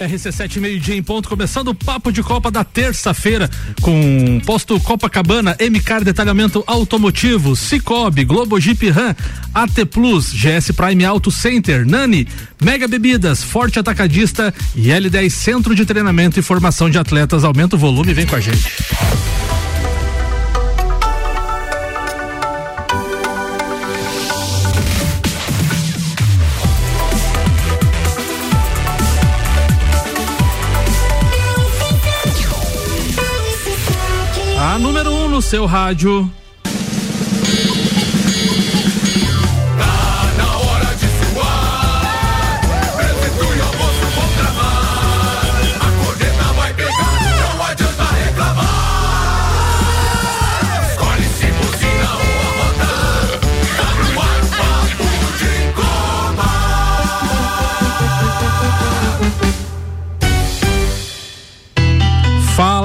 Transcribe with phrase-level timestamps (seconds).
[0.00, 6.04] RC7 meio-dia em ponto, começando o papo de Copa da terça-feira com posto Copacabana, MCAR
[6.04, 9.14] Detalhamento Automotivo, Cicobi, Globo Jeep Ram,
[9.54, 12.28] AT Plus, GS Prime Auto Center, Nani,
[12.62, 17.44] Mega Bebidas, Forte Atacadista e L10 Centro de Treinamento e Formação de Atletas.
[17.44, 18.70] Aumenta o volume vem com a gente.
[35.46, 36.28] Seu rádio.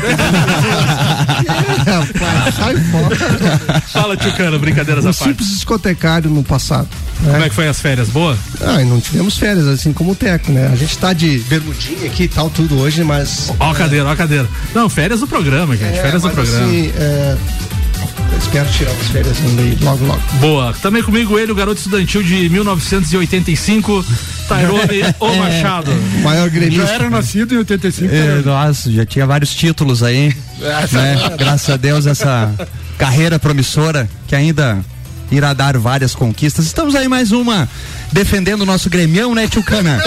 [1.85, 3.81] Rapaz, sai fora.
[3.81, 5.29] Fala, Tchucano, brincadeiras à Um parte.
[5.29, 6.87] simples discotecário no passado.
[7.19, 7.45] Como Né?
[7.45, 8.09] é que foi as férias?
[8.09, 8.37] Boa?
[8.61, 10.69] Ah, não tivemos férias, assim como o Teco, né?
[10.71, 13.51] A gente tá de bermudinha aqui e tal, tudo hoje, mas.
[13.59, 14.47] Ó a cadeira, ó a cadeira.
[14.73, 15.97] Não, férias do programa, gente.
[15.97, 16.65] é, férias do mas, programa.
[16.65, 17.37] Assim, é,
[18.31, 20.21] eu espero tirar as férias ainda aí, logo, logo.
[20.39, 20.73] Boa.
[20.81, 24.05] Também comigo ele, o garoto estudantil de 1985,
[24.49, 25.91] Tairone O Machado.
[25.91, 26.87] O maior gremista.
[26.87, 28.13] Já era nascido em 85.
[28.13, 28.41] É, né?
[28.43, 31.35] nossa, já tinha vários títulos aí, né?
[31.37, 32.51] Graças a Deus essa
[32.97, 34.79] carreira promissora que ainda
[35.31, 36.65] irá dar várias conquistas.
[36.65, 37.69] Estamos aí mais uma
[38.11, 40.01] defendendo o nosso gremião, né, Tio Cana?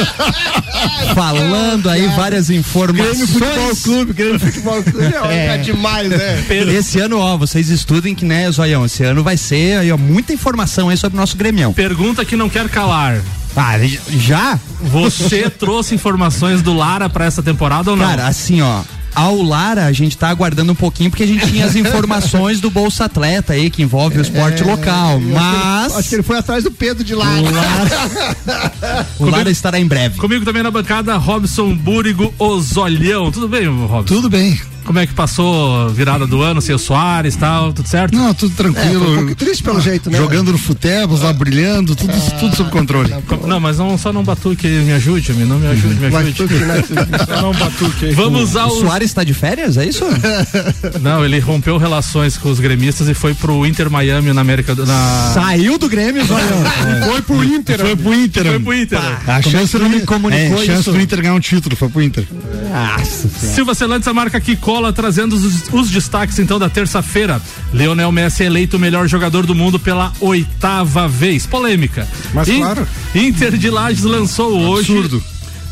[1.15, 3.83] Falando aí várias Grêmio Futebol informações.
[3.83, 5.15] Clube, Grêmio Futebol Clube.
[5.31, 6.45] É, tá demais, né?
[6.77, 10.33] Esse ano, ó, vocês estudem que, né, Zoião, esse ano vai ser aí, ó, muita
[10.33, 11.73] informação aí sobre o nosso gremião.
[11.73, 13.21] Pergunta que não quer calar.
[13.57, 13.75] Ah,
[14.11, 14.59] já?
[14.81, 18.07] Você trouxe informações do Lara pra essa temporada ou não?
[18.07, 18.81] Cara, assim, ó.
[19.15, 22.71] Ao Lara, a gente tá aguardando um pouquinho porque a gente tinha as informações do
[22.71, 25.17] Bolsa Atleta aí, que envolve o esporte local.
[25.17, 27.27] Acho que ele- Mas Acho que ele foi atrás do Pedro de lá.
[29.19, 30.17] o Lara estará em breve.
[30.19, 33.31] Comigo também na bancada, Robson Búrigo Ozolhão.
[33.31, 34.15] Tudo bem, Robson?
[34.15, 34.59] Tudo bem.
[34.84, 38.15] Como é que passou a virada do ano, seu Soares e tal, tudo certo?
[38.16, 39.15] Não, tudo É, foi um tranquilo.
[39.16, 40.19] pouco triste pelo jeito, né?
[40.19, 43.12] Jogando no futebol, lá brilhando, tudo, tudo sob controle.
[43.26, 46.32] Co- Não, mas não, só não batuque, me ajude, me, não me ajude, me ajude.
[46.34, 46.82] tudo que, né?
[47.43, 48.12] Não, batuque aí.
[48.15, 48.70] Vamos O ao.
[48.70, 50.04] Soares está de férias, é isso?
[51.00, 54.84] Não, ele rompeu relações com os gremistas e foi pro Inter Miami na América do.
[54.87, 55.31] Na...
[55.34, 56.62] Saiu do Grêmio, Zoião.
[57.09, 57.78] Foi pro Inter.
[57.81, 58.44] Foi pro Inter.
[58.47, 58.99] Foi pro Inter.
[59.26, 60.93] A chance, que ele do, comunicou é, chance isso?
[60.93, 62.26] do Inter ganhar um título, foi pro Inter.
[62.70, 67.43] Nossa Silva Celantes, a marca que cola, trazendo os, os destaques então da terça-feira.
[67.75, 71.44] Leonel Messi é eleito o melhor jogador do mundo pela oitava vez.
[71.47, 72.09] Polêmica.
[72.33, 72.88] Mas claro.
[73.15, 74.91] Inter de Lages lançou hoje.
[74.91, 75.22] Absurdo.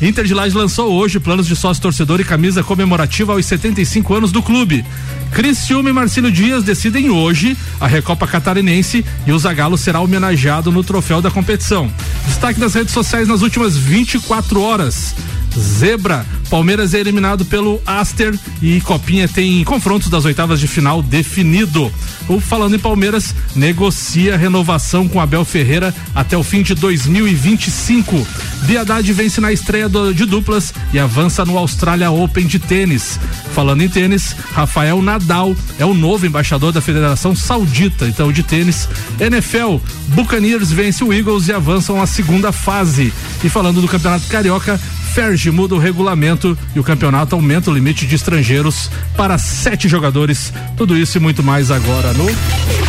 [0.02, 4.32] Inter de Lages lançou hoje planos de sócio torcedor e camisa comemorativa aos 75 anos
[4.32, 4.84] do clube.
[5.32, 10.84] Criciúma e Marcílio Dias decidem hoje a Recopa Catarinense e o Zagallo será homenageado no
[10.84, 11.90] troféu da competição.
[12.26, 15.14] Destaque das redes sociais nas últimas 24 horas.
[15.58, 21.92] Zebra, Palmeiras é eliminado pelo Aster e Copinha tem confrontos das oitavas de final definido.
[22.28, 28.26] O falando em Palmeiras, negocia renovação com Abel Ferreira até o fim de 2025.
[28.62, 33.18] Biadade vence na estreia do- de duplas e avança no Australia Open de tênis.
[33.54, 38.88] Falando em tênis, Rafael Nadal é o novo embaixador da Federação Saudita, então de tênis.
[39.18, 39.76] NFL,
[40.08, 43.12] Buccaneers vence o Eagles e avançam à segunda fase.
[43.42, 44.80] E falando do Campeonato Carioca,
[45.12, 50.52] Ferge muda o regulamento e o campeonato aumenta o limite de estrangeiros para sete jogadores.
[50.76, 52.26] Tudo isso e muito mais agora no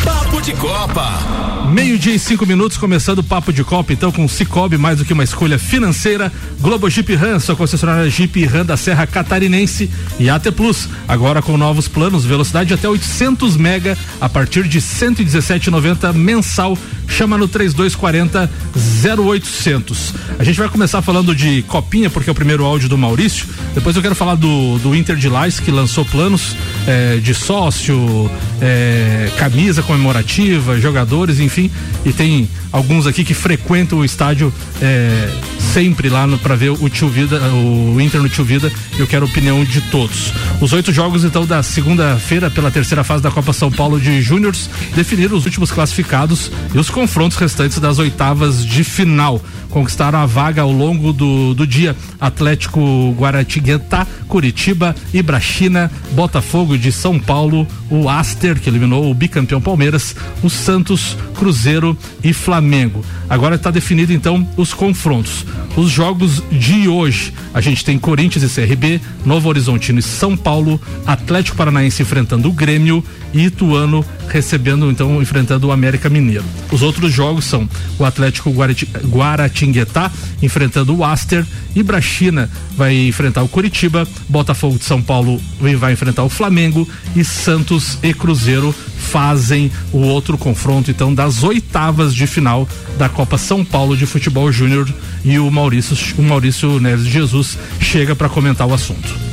[0.04, 1.42] Papo de Copa.
[1.72, 5.14] Meio-dia e cinco minutos, começando o Papo de Copa, então com Cicobi, mais do que
[5.14, 6.32] uma escolha financeira.
[6.60, 9.90] Globo Jeep Ram, sua concessionária Jeep Ram da Serra Catarinense.
[10.20, 16.14] E AT Plus, agora com novos planos, velocidade até 800 mega, a partir de 117,90
[16.14, 16.78] mensal.
[17.08, 18.50] Chama no 3240
[19.18, 20.14] 0800.
[20.40, 23.48] A gente vai começar falando de Copinha, porque é o primeiro áudio do Maurício.
[23.74, 26.56] Depois eu quero falar do, do Inter de Lais, que lançou planos
[26.88, 28.30] eh, de sócio,
[28.62, 31.70] eh, camisa comemorativa, jogadores, enfim.
[32.06, 35.30] E tem alguns aqui que frequentam o estádio eh,
[35.74, 38.72] sempre lá para ver o Tio Vida, o Inter no Tio Vida.
[38.98, 40.34] Eu quero a opinião de todos.
[40.60, 44.70] Os oito jogos, então, da segunda-feira pela terceira fase da Copa São Paulo de Júniors
[44.96, 49.42] definiram os últimos classificados e os confrontos restantes das oitavas de final.
[49.70, 51.96] Conquistaram a vaga ao longo do, do dia.
[52.20, 60.16] Atlético Guaratinguetá, Curitiba, Ibrachina, Botafogo de São Paulo, o Aster, que eliminou o bicampeão Palmeiras,
[60.44, 63.04] o Santos, Cruzeiro e Flamengo.
[63.30, 65.46] Agora está definido então os confrontos.
[65.76, 70.80] Os jogos de hoje, a gente tem Corinthians e CRB, Novo Horizontino e São Paulo,
[71.06, 73.04] Atlético Paranaense enfrentando o Grêmio
[73.34, 76.46] e Ituano recebendo então enfrentando o América Mineiro.
[76.72, 77.70] Os outros jogos são
[78.00, 80.12] o Atlético Guarati, Guaratinguetá
[80.42, 81.46] enfrentando o Aster,
[81.76, 85.42] Ibrachina vai enfrentar o Curitiba, Botafogo de São Paulo
[85.78, 92.16] vai enfrentar o Flamengo e Santos e Cruzeiro fazem o outro confronto então das oitavas
[92.16, 92.68] de final
[92.98, 94.88] da Copa São Paulo de Futebol Júnior
[95.26, 99.31] e o Maurício o Maurício Neves Jesus chega para comentar o assunto.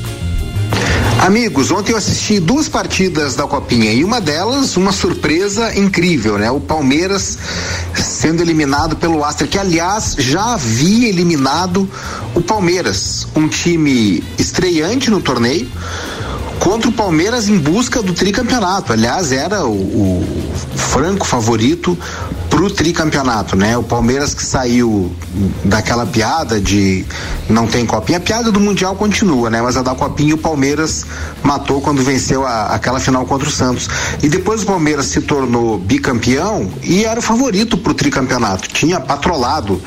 [1.18, 6.50] Amigos, ontem eu assisti duas partidas da Copinha e uma delas, uma surpresa incrível, né?
[6.50, 7.36] O Palmeiras
[7.92, 11.90] sendo eliminado pelo Astra, que aliás já havia eliminado
[12.34, 15.68] o Palmeiras, um time estreante no torneio
[16.60, 18.92] contra o Palmeiras em busca do tricampeonato.
[18.92, 20.24] Aliás, era o, o
[20.76, 21.98] franco favorito
[22.58, 23.78] pro tricampeonato, né?
[23.78, 25.12] O Palmeiras que saiu
[25.62, 27.06] daquela piada de
[27.48, 29.62] não tem copinha, a piada do Mundial continua, né?
[29.62, 31.06] Mas a da copinha o Palmeiras
[31.40, 33.88] matou quando venceu a, aquela final contra o Santos.
[34.20, 38.68] E depois o Palmeiras se tornou bicampeão e era o favorito pro tricampeonato.
[38.68, 39.80] Tinha patrolado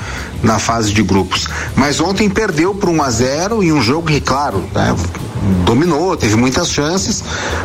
[0.44, 1.48] na fase de grupos.
[1.76, 4.96] Mas ontem perdeu por 1 a 0 em um jogo que, claro, né?
[5.66, 7.24] dominou, teve muitas chances,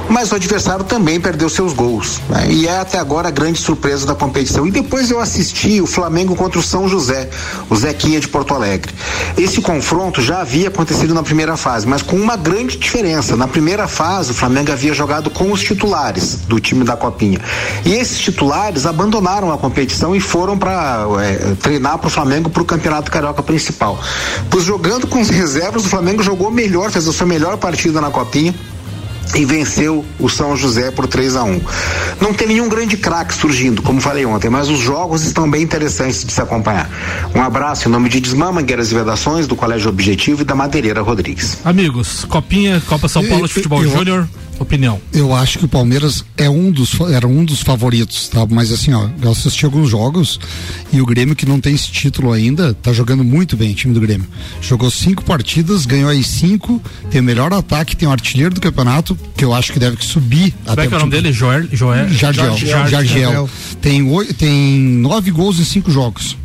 [0.09, 2.21] mas o adversário também perdeu seus gols.
[2.29, 2.49] Né?
[2.51, 4.67] E é até agora a grande surpresa da competição.
[4.67, 7.29] E depois eu assisti o Flamengo contra o São José,
[7.69, 8.95] o Zequinha de Porto Alegre.
[9.37, 13.37] Esse confronto já havia acontecido na primeira fase, mas com uma grande diferença.
[13.37, 17.41] Na primeira fase, o Flamengo havia jogado com os titulares do time da Copinha.
[17.85, 22.63] E esses titulares abandonaram a competição e foram para é, treinar para o Flamengo para
[22.67, 23.99] Campeonato Carioca principal.
[24.51, 28.11] Pois jogando com os reservas, o Flamengo jogou melhor, fez a sua melhor partida na
[28.11, 28.55] Copinha
[29.35, 31.61] e venceu o São José por 3 a 1
[32.21, 36.25] Não tem nenhum grande craque surgindo, como falei ontem, mas os jogos estão bem interessantes
[36.25, 36.89] de se acompanhar.
[37.35, 41.03] Um abraço em nome de Desmã, Mangueiras e Vedações, do Colégio Objetivo e da Madeireira
[41.03, 41.59] Rodrigues.
[41.65, 44.29] Amigos, Copinha, Copa São Paulo de Futebol Júnior
[44.63, 45.01] opinião.
[45.13, 48.47] Eu acho que o Palmeiras é um dos era um dos favoritos, tá?
[48.49, 50.39] Mas assim, ó, eu assisti alguns jogos
[50.93, 53.95] e o Grêmio que não tem esse título ainda, tá jogando muito bem, o time
[53.95, 54.27] do Grêmio.
[54.61, 59.17] Jogou cinco partidas, ganhou aí cinco, tem o melhor ataque, tem o artilheiro do campeonato,
[59.37, 61.33] que eu acho que deve subir Como até é que é o nome dele?
[61.33, 62.57] Joel, Joel Jargel.
[62.57, 63.51] Jargel.
[63.81, 66.37] Tem oito, tem nove gols em cinco jogos.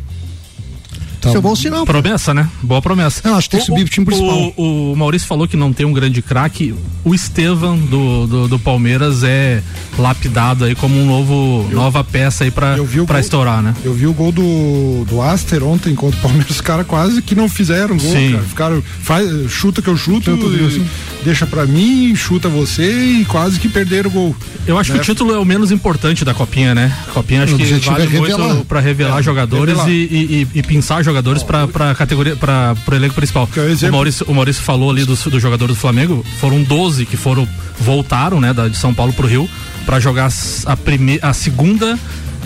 [1.22, 1.86] Então, Isso é bom sinal.
[1.86, 2.48] Promessa, né?
[2.60, 3.20] Boa promessa.
[3.28, 4.52] Eu acho que tem que subir o time principal.
[4.56, 6.74] O, o, Maurício falou que não tem um grande craque.
[7.04, 9.62] O Estevam do, do, do, Palmeiras é
[9.96, 12.74] lapidado aí como um novo eu, nova peça aí pra,
[13.06, 13.72] pra estourar, né?
[13.84, 16.50] Eu vi o gol do, do Aster ontem contra o Palmeiras.
[16.50, 18.32] Os caras quase que não fizeram gol, Sim.
[18.32, 18.42] cara.
[18.42, 20.84] Ficaram, faz, chuta que eu chuto, eu assim.
[21.24, 24.36] deixa pra mim, chuta você e quase que perderam o gol.
[24.66, 24.98] Eu acho né?
[24.98, 26.96] que o título é o menos importante da Copinha, né?
[27.14, 29.90] Copinha acho que vale é muito pra revelar é, jogadores revelar.
[29.90, 33.48] E, e, e, pensar jogadores jogadores para para categoria para o elenco principal.
[33.56, 37.16] É o Maurício, o Maurício falou ali dos, dos jogadores do Flamengo, foram 12 que
[37.16, 37.46] foram
[37.78, 39.48] voltaram, né, da, de São Paulo pro Rio
[39.84, 40.30] para jogar
[40.66, 41.98] a primeira a segunda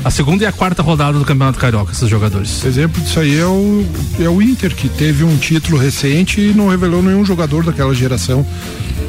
[0.04, 2.64] a segunda e a quarta rodada do Campeonato Carioca, esses jogadores.
[2.64, 3.84] Exemplo disso aí é o,
[4.20, 8.46] é o Inter, que teve um título recente e não revelou nenhum jogador daquela geração.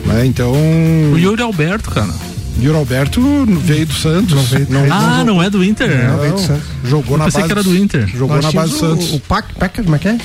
[0.05, 0.25] Né?
[0.25, 0.51] Então.
[1.13, 2.13] O Yuri Alberto, cara.
[2.59, 3.21] E o Alberto
[3.61, 4.33] veio do Santos.
[4.33, 6.09] Não veio, não, ah, não, não é do Inter?
[6.09, 6.63] Não, veio do Santos.
[6.83, 7.43] Jogou Eu na base.
[7.43, 8.07] que era do Inter.
[8.07, 9.11] Jogou na base do Santos.
[9.11, 10.17] O, o Pac, Pac, como é que é?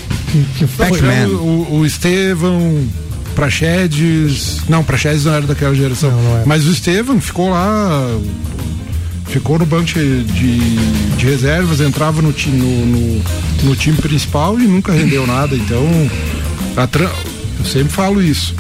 [0.57, 2.89] Que, que o, o Estevão,
[3.35, 4.61] Praxedes.
[4.69, 6.11] Não, Praxedes não era daquela geração.
[6.11, 6.47] Não.
[6.47, 8.19] Mas o Estevão ficou lá.
[9.27, 13.23] Ficou no banco de, de reservas, entrava no, no, no,
[13.63, 15.57] no, time principal e nunca rendeu nada.
[15.57, 15.87] Então,
[16.91, 17.11] tra...
[17.59, 18.55] eu sempre falo isso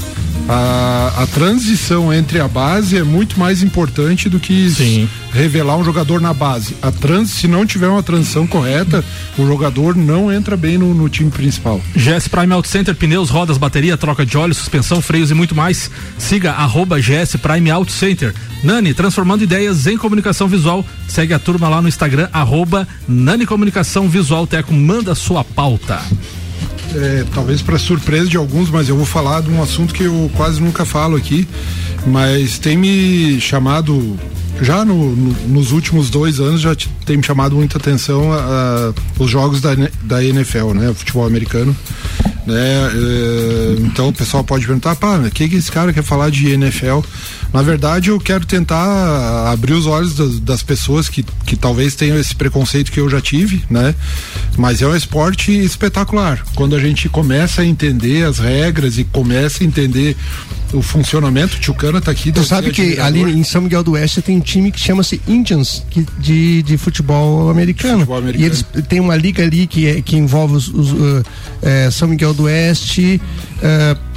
[0.49, 5.09] a, a transição entre a base é muito mais importante do que Sim.
[5.33, 6.77] revelar um jogador na base.
[6.83, 9.05] A trans, se não tiver uma transição correta,
[9.39, 11.81] o jogador não entra bem no, no time principal.
[11.95, 15.91] GS Prime Auto Center, pneus, rodas, bateria, troca de óleo, suspensão, freios e muito mais.
[16.19, 18.35] Siga arroba GS Prime Auto Center.
[18.62, 20.85] Nani, transformando ideias em comunicação visual.
[21.09, 24.47] Segue a turma lá no Instagram, arroba Nani Comunicação Visual.
[24.47, 26.01] Teco, manda sua pauta
[26.95, 30.31] é, talvez para surpresa de alguns, mas eu vou falar de um assunto que eu
[30.37, 31.47] quase nunca falo aqui,
[32.07, 34.19] mas tem me chamado
[34.61, 39.23] já no, no, nos últimos dois anos já tem me chamado muita atenção a, a,
[39.23, 39.71] os jogos da,
[40.03, 41.77] da NFL, né, o futebol americano.
[42.47, 42.57] Né?
[42.57, 46.51] É, então o pessoal pode perguntar, pá, o que, que esse cara quer falar de
[46.51, 47.01] NFL?
[47.53, 52.19] Na verdade, eu quero tentar abrir os olhos das, das, pessoas que, que talvez tenham
[52.19, 53.95] esse preconceito que eu já tive, né?
[54.57, 56.43] Mas é um esporte espetacular.
[56.55, 60.17] Quando a gente começa a entender as regras e começa a entender
[60.73, 62.33] o funcionamento, o Tchucana tá aqui.
[62.33, 65.85] Tu sabe que ali em São Miguel do Oeste tem um time que chama-se Indians,
[65.91, 67.99] que, de, de futebol americano.
[67.99, 68.45] futebol americano.
[68.45, 71.25] E eles têm uma liga ali que, é, que envolve os, os uh,
[71.61, 73.21] é, São Miguel do Oeste,
[73.59, 74.13] uh,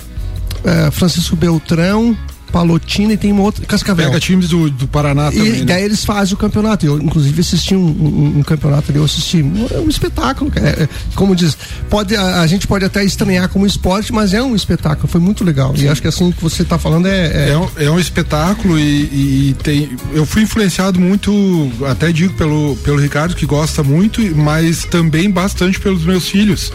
[0.92, 2.18] Francisco Beltrão,
[2.56, 3.66] Palotina e tem uma outra.
[3.66, 4.06] Cascavel.
[4.06, 5.62] Pega times do, do Paraná e também.
[5.62, 5.86] E daí né?
[5.88, 6.86] eles fazem o campeonato.
[6.86, 9.44] Eu, inclusive, assisti um, um, um campeonato ali, eu assisti.
[9.72, 11.58] É um espetáculo, é, é, como diz,
[11.90, 15.06] pode, a, a, gente pode até estranhar como esporte, mas é um espetáculo.
[15.06, 15.76] Foi muito legal.
[15.76, 15.84] Sim.
[15.84, 17.28] E acho que assim que você está falando é.
[17.28, 17.50] É...
[17.50, 19.90] é, um, é um espetáculo e, e, tem.
[20.14, 25.78] Eu fui influenciado muito, até digo pelo, pelo Ricardo, que gosta muito, mas também bastante
[25.78, 26.72] pelos meus filhos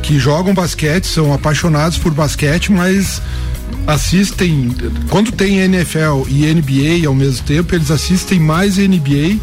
[0.00, 3.20] que jogam basquete, são apaixonados por basquete, mas
[3.86, 4.74] assistem.
[5.08, 9.38] Quando tem NFL e NBA ao mesmo tempo, eles assistem mais NBA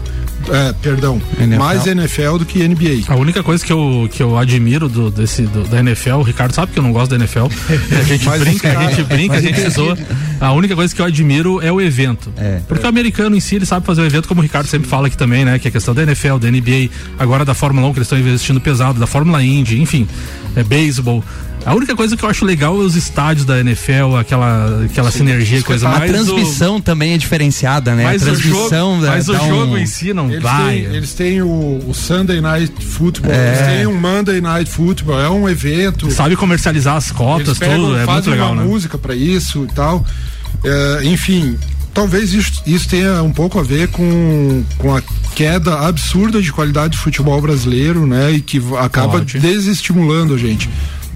[0.50, 1.60] é, perdão, NFL.
[1.60, 3.06] mais NFL do que NBA.
[3.08, 6.54] A única coisa que eu, que eu admiro do, desse, do, da NFL, o Ricardo
[6.54, 7.46] sabe que eu não gosto da NFL.
[8.00, 9.98] A gente brinca, a gente brinca, a gente zoa.
[10.40, 12.32] A única coisa que eu admiro é o evento.
[12.38, 12.60] É.
[12.68, 15.08] Porque o americano em si, ele sabe fazer o evento, como o Ricardo sempre fala
[15.08, 15.60] aqui também, né?
[15.60, 18.20] Que é a questão da NFL, da NBA, agora da Fórmula 1, que eles estão
[18.20, 20.08] investindo pesado, da Fórmula Indy, enfim,
[20.56, 21.24] é beisebol.
[21.66, 25.20] A única coisa que eu acho legal é os estádios da NFL, aquela, aquela Sim,
[25.20, 26.10] sinergia e coisa mais.
[26.10, 26.82] A transmissão o...
[26.82, 28.04] também é diferenciada, né?
[28.04, 29.78] Mas a transmissão o jogo, mas o jogo um...
[29.78, 30.82] em si não eles vai.
[30.82, 33.48] Têm, eles têm o, o Sunday Night Football, é.
[33.48, 36.10] eles têm um Monday Night Football, é um evento.
[36.10, 38.68] Sabe comercializar as cotas, pegam, tudo, é muito legal, uma né?
[38.68, 40.04] música para isso e tal.
[40.64, 41.58] É, enfim,
[41.94, 45.02] talvez isso, isso, tenha um pouco a ver com, com a
[45.36, 48.32] queda absurda de qualidade do futebol brasileiro, né?
[48.32, 49.40] E que acaba Pode.
[49.40, 50.68] desestimulando a gente.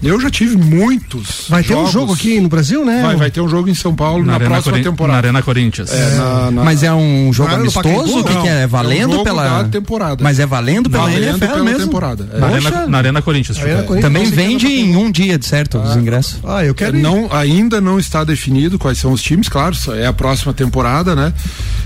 [0.04, 1.46] Eu já tive muitos.
[1.50, 3.02] Vai ter um jogo aqui no Brasil, né?
[3.02, 5.14] Vai, vai ter um jogo em São Paulo na, na próxima Corin temporada.
[5.14, 5.92] Na Arena Corinthians.
[5.92, 6.64] É, na, na...
[6.64, 8.20] Mas é um jogo amistoso?
[8.20, 8.64] O que, que, é?
[8.64, 9.64] é valendo é um pela.
[9.66, 10.24] temporada.
[10.24, 11.80] Mas é valendo pela valendo NFL pela mesmo?
[11.80, 12.30] temporada.
[12.34, 12.40] É.
[12.40, 13.58] Na, Arena, na Arena Corinthians.
[13.58, 14.14] Arena Corinthians.
[14.14, 15.90] Também vende em um dia, de certo, ah.
[15.90, 16.40] os ingressos.
[16.44, 16.98] Ah, eu quero.
[16.98, 21.34] Não, ainda não está definido quais são os times, claro, é a próxima temporada, né?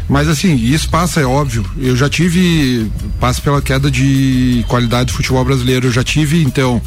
[0.07, 1.65] Mas assim, isso passa, é óbvio.
[1.77, 2.91] Eu já tive.
[3.19, 5.87] Passa pela queda de qualidade do futebol brasileiro.
[5.87, 6.81] Eu já tive, então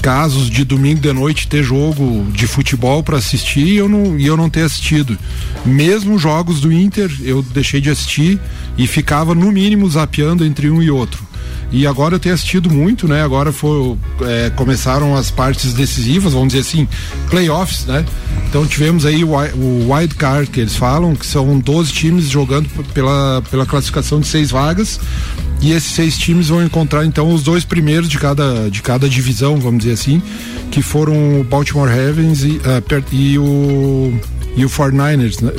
[0.00, 4.26] casos de domingo de noite ter jogo de futebol para assistir e eu não, e
[4.26, 5.18] eu não ter assistido.
[5.64, 8.40] Mesmo jogos do Inter, eu deixei de assistir
[8.76, 11.27] e ficava no mínimo zapeando entre um e outro.
[11.70, 13.22] E agora eu tenho assistido muito, né?
[13.22, 16.88] Agora foi, é, começaram as partes decisivas, vamos dizer assim,
[17.28, 18.04] playoffs, né?
[18.48, 22.68] Então tivemos aí o, o wild card que eles falam, que são 12 times jogando
[22.94, 24.98] pela, pela classificação de seis vagas.
[25.60, 29.56] E esses seis times vão encontrar então os dois primeiros de cada, de cada divisão,
[29.56, 30.22] vamos dizer assim,
[30.70, 34.18] que foram o Baltimore Ravens e, uh, e o
[34.56, 35.52] e o 49ers, né?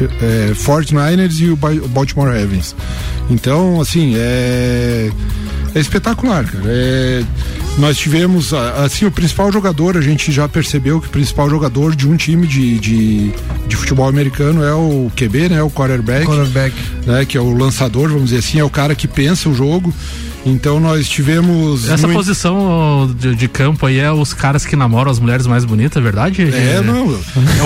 [0.00, 1.56] é, 49ers e o
[1.88, 2.74] Baltimore Ravens.
[3.30, 5.10] Então, assim, é,
[5.74, 6.64] é espetacular, cara.
[6.66, 7.24] É,
[7.78, 12.08] nós tivemos, assim, o principal jogador, a gente já percebeu que o principal jogador de
[12.08, 13.32] um time de, de,
[13.66, 15.62] de futebol americano é o QB, né?
[15.62, 16.26] O quarterback.
[16.26, 16.74] Quarterback.
[17.04, 19.92] Né, que é o lançador, vamos dizer assim, é o cara que pensa o jogo.
[20.44, 21.88] Então nós tivemos.
[21.88, 22.12] Essa no...
[22.12, 26.00] posição de, de, campo aí é os caras que namoram as mulheres mais bonitas, é
[26.00, 26.42] verdade?
[26.42, 27.18] É, não.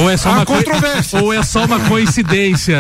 [0.02, 1.20] Ou é só uma controvérsia.
[1.20, 2.76] Ou é só uma coincidência.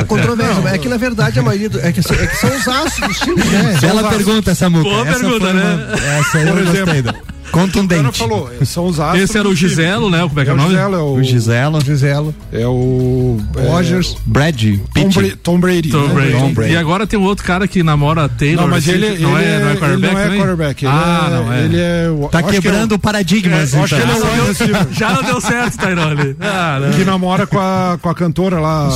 [0.00, 1.68] A controvérsia, é que na verdade a maioria.
[1.68, 3.78] Do, é, que, é que são os astros dos times, né?
[3.80, 4.82] Bela pergunta, Samuca.
[4.82, 5.74] Boa essa pergunta, né?
[5.74, 8.18] Uma, essa aí Por eu exemplo, Contundente.
[8.18, 9.22] falou, são os astros.
[9.22, 10.20] Esse era o Giselo, né?
[10.26, 10.70] Como é que é, o nome?
[10.70, 11.12] Giselo, é o...
[11.14, 11.80] o Giselo.
[11.84, 12.34] Giselo.
[12.52, 13.38] É o.
[13.56, 14.16] Rogers.
[14.16, 14.62] É, Brad.
[14.94, 15.90] Tom, Bra Tom, Brady.
[15.90, 16.14] Tom, né?
[16.14, 16.32] Brady.
[16.32, 16.72] Tom Brady.
[16.72, 18.62] E agora tem um outro cara que namora Taylor.
[18.62, 19.92] Não, mas ele, não, é, não é quarterback.
[19.92, 20.84] Ele não é quarterback.
[20.84, 21.64] Ele ah, é, não é.
[21.64, 22.28] Ele é.
[22.30, 23.74] Tá quebrando é, paradigmas.
[23.74, 26.36] É, acho que ele é o Já não deu certo, Tyrone.
[26.40, 28.88] Ah, que namora com a, com a cantora lá.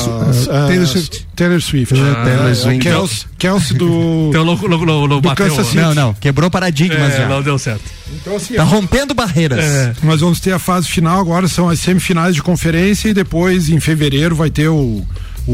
[0.67, 1.27] Taylor Swift.
[1.35, 1.95] Taylor Swift.
[1.95, 2.81] Ah, Taylor é, Swift.
[2.81, 4.27] Kelsey, Kelsey do.
[4.31, 5.79] Então, lo, lo, lo, lo do bateu, Kansas City.
[5.79, 7.29] Não, não, quebrou paradigmas É, já.
[7.29, 7.83] não deu certo.
[8.13, 9.65] Então, assim, Tá rompendo barreiras.
[9.65, 9.95] É.
[10.03, 13.81] Nós vamos ter a fase final agora, são as semifinais de conferência e depois em
[13.81, 15.03] fevereiro vai ter o,
[15.47, 15.53] o,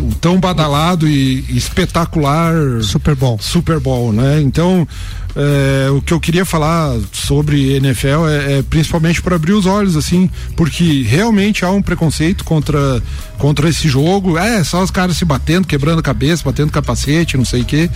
[0.00, 3.38] o tão badalado e espetacular Super Bowl.
[3.40, 4.40] Super Bowl, né?
[4.40, 4.86] Então,
[5.34, 9.96] é, o que eu queria falar sobre NFL é, é principalmente para abrir os olhos,
[9.96, 13.02] assim, porque realmente há um preconceito contra,
[13.38, 14.36] contra esse jogo.
[14.36, 17.88] É, só os caras se batendo, quebrando a cabeça, batendo capacete, não sei o quê.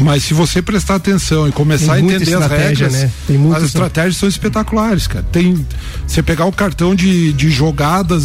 [0.00, 3.10] Mas se você prestar atenção e começar a entender as regras, né?
[3.56, 5.24] As estratégias são espetaculares, cara.
[5.32, 5.64] Tem
[6.06, 8.22] você pegar o cartão de, de jogadas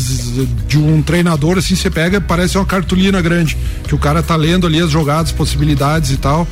[0.68, 3.58] de um treinador assim, você pega, parece uma cartolina grande,
[3.88, 6.48] que o cara tá lendo ali as jogadas, possibilidades e tal.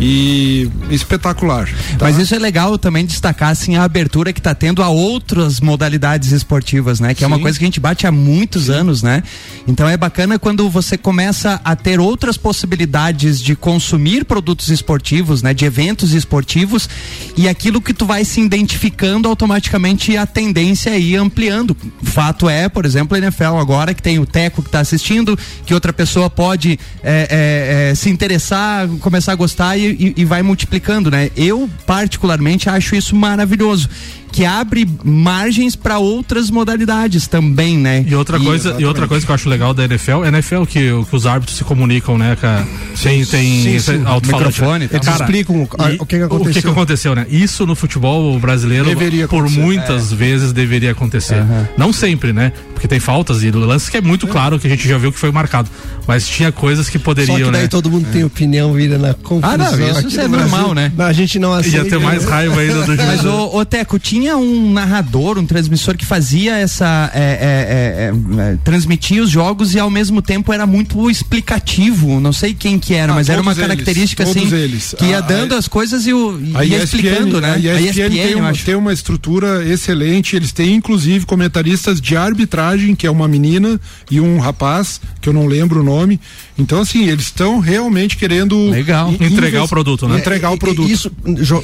[0.00, 1.51] E espetacular.
[1.60, 1.98] Tá?
[2.00, 6.32] Mas isso é legal também destacar assim a abertura que está tendo a outras modalidades
[6.32, 7.14] esportivas, né?
[7.14, 7.42] Que é uma Sim.
[7.42, 9.22] coisa que a gente bate há muitos anos, né?
[9.66, 15.52] Então é bacana quando você começa a ter outras possibilidades de consumir produtos esportivos, né?
[15.54, 16.88] De eventos esportivos
[17.36, 21.76] e aquilo que tu vai se identificando automaticamente a tendência é ir ampliando.
[22.02, 25.74] Fato é, por exemplo, a NFL agora que tem o Teco que está assistindo, que
[25.74, 30.42] outra pessoa pode é, é, é, se interessar, começar a gostar e, e- e vai
[30.42, 31.30] multiplicando, né?
[31.42, 33.88] Eu particularmente acho isso maravilhoso,
[34.32, 38.04] que abre margens para outras modalidades também, né?
[38.08, 40.90] E outra coisa, e outra coisa que eu acho legal da NFL, é NFL que,
[41.04, 42.66] que os árbitros se comunicam, né, cara?
[43.02, 44.60] Tem, tem alto-falante.
[44.62, 44.96] E.
[44.96, 46.70] Eles explicam o- a- e o que que O que, que aconteceu.
[46.72, 47.26] aconteceu, né?
[47.28, 49.60] Isso no futebol brasileiro, Deveria por acontecer.
[49.60, 51.44] muitas vezes, deveria acontecer.
[51.76, 52.52] Não sempre, né?
[52.72, 55.18] Porque tem faltas e lances que é muito claro que a gente já viu que
[55.18, 55.68] foi marcado.
[56.06, 57.68] Mas tinha coisas que Só poderiam, que daí né?
[57.68, 59.50] todo mundo tem opinião, vira na confusão.
[59.52, 60.90] Ah, não, isso Aqui é no normal, né?
[60.98, 61.76] A gente não aceita.
[61.78, 65.96] Ia ter mais raiva ainda do Mas, ô, ô Teco, tinha um narrador, um transmissor
[65.96, 67.10] que fazia essa.
[67.14, 72.20] é, é, é, é, é, transmitia os jogos e ao mesmo tempo era muito explicativo.
[72.20, 74.54] Não sei quem que era, Ah, mas era uma eles, característica todos assim.
[74.54, 74.94] eles.
[74.98, 77.52] Que ia A- dando a- as coisas e, o, A ia ESPN, explicando, né?
[77.54, 78.64] A ESPN, tem, eu uma, acho.
[78.64, 80.36] tem uma estrutura excelente.
[80.36, 85.32] Eles têm, inclusive, comentaristas de arbitragem, que é uma menina e um rapaz, que eu
[85.32, 86.20] não lembro o nome.
[86.58, 89.10] Então, assim, eles estão realmente querendo Legal.
[89.20, 90.18] Entregar o produto, né?
[90.18, 90.90] Entregar o E- e- produto.
[90.90, 91.10] Isso,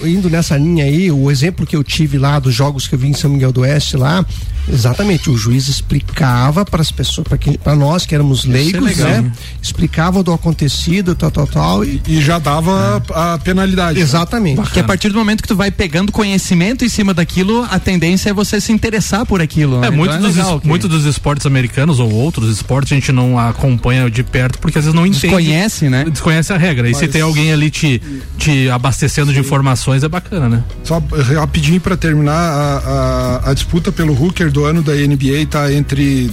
[0.05, 3.09] indo nessa linha aí, o exemplo que eu tive lá dos jogos que eu vi
[3.09, 4.25] em São Miguel do Oeste lá,
[4.67, 7.27] exatamente, o juiz explicava para as pessoas,
[7.63, 9.09] para nós que éramos leigos, legal.
[9.23, 9.33] né?
[9.63, 11.85] Explicava do acontecido, tal, tal, tal.
[11.85, 14.01] E, E já dava a penalidade.
[14.01, 14.57] exatamente.
[14.57, 18.31] Porque a partir do momento que tu vai pegando conhecimento em cima daquilo, a tendência
[18.31, 19.77] é você se interessar por aquilo.
[19.85, 19.91] É, né?
[19.91, 23.13] muitos, Então dos, legal es- que- muitos dos esportes americanos ou outros esportes a gente
[23.13, 25.27] não acompanha de perto porque às vezes não entende.
[25.27, 26.05] Desconhece, né?
[26.11, 26.89] Desconhece a regra.
[26.89, 28.01] E se tem alguém ali te,
[28.37, 30.65] te abastecendo de informações, é bacana, né?
[30.85, 31.03] Só
[31.37, 36.31] rapidinho para terminar, a, a, a disputa pelo Hooker do ano da NBA tá entre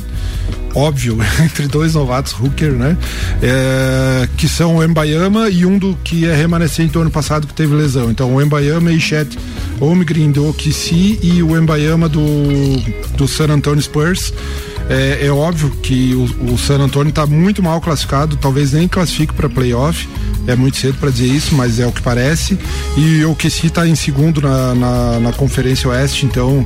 [0.73, 2.97] óbvio, entre dois novatos Hooker, né?
[3.41, 7.53] É, que são o Embayama e um do que é remanescente do ano passado que
[7.53, 8.11] teve lesão.
[8.11, 9.37] Então o Embayama e Chet
[9.79, 12.21] Holmgren do OKC e o Embayama do,
[13.15, 14.33] do San Antonio Spurs.
[14.89, 19.33] É, é óbvio que o, o San Antonio está muito mal classificado, talvez nem classifique
[19.33, 20.07] para playoff.
[20.47, 22.57] É muito cedo para dizer isso, mas é o que parece.
[22.95, 26.65] E o OKC está em segundo na, na, na Conferência Oeste, então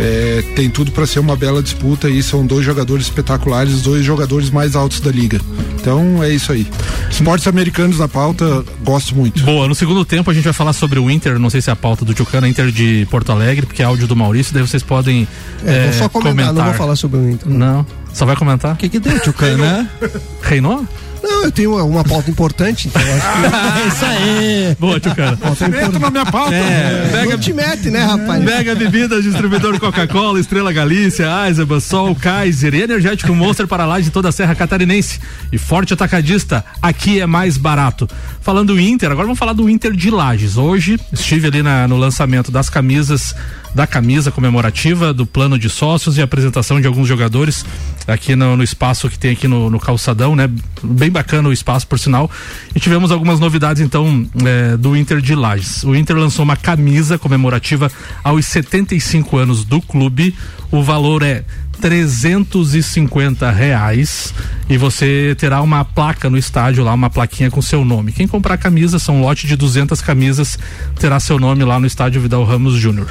[0.00, 2.08] é, tem tudo para ser uma bela disputa.
[2.08, 5.40] E são dois jogadores espetaculares, os dois jogadores mais altos da liga.
[5.80, 6.66] Então é isso aí.
[7.10, 9.42] Esportes americanos na pauta, gosto muito.
[9.44, 11.72] Boa, no segundo tempo a gente vai falar sobre o Inter, não sei se é
[11.72, 14.82] a pauta do Tchucana, Inter de Porto Alegre, porque é áudio do Maurício, daí vocês
[14.82, 15.26] podem
[15.64, 17.48] É, é, vou só comentar, não vou falar sobre o Inter.
[17.50, 18.74] Não, só vai comentar?
[18.74, 19.90] O que que deu, Tchucana?
[20.42, 20.86] Reinou?
[21.22, 24.76] Não, eu tenho uma, uma pauta importante, então eu acho que Isso aí!
[24.78, 25.36] Boa, Tchucana.
[25.36, 25.98] pauta importante.
[25.98, 26.54] na minha pauta.
[26.54, 28.42] É, pega, Não te mete, né, rapaz?
[28.42, 34.10] Mega Bebidas, distribuidor Coca-Cola, Estrela Galícia, Eisenbahn, Sol, Kaiser e Energético Monster para lá de
[34.10, 35.20] toda a Serra Catarinense.
[35.52, 38.08] E Forte Atacadista, aqui é mais barato.
[38.40, 40.56] Falando do Inter, agora vamos falar do Inter de Lages.
[40.56, 43.34] Hoje estive ali na- no lançamento das camisas,
[43.74, 47.64] da camisa comemorativa, do plano de sócios e apresentação de alguns jogadores
[48.06, 50.50] aqui no, no espaço que tem aqui no, no calçadão, né?
[50.82, 52.30] Bem bacana o espaço, por sinal.
[52.74, 55.84] E tivemos algumas novidades, então, é, do Inter de Lages.
[55.84, 57.90] O Inter lançou uma camisa comemorativa
[58.24, 60.34] aos 75 anos do clube.
[60.70, 61.44] O valor é
[61.80, 64.32] 350 reais
[64.68, 68.12] e você terá uma placa no estádio lá, uma plaquinha com seu nome.
[68.12, 70.58] Quem comprar a camisa, são um lote de 200 camisas,
[70.98, 73.08] terá seu nome lá no estádio Vidal Ramos Júnior.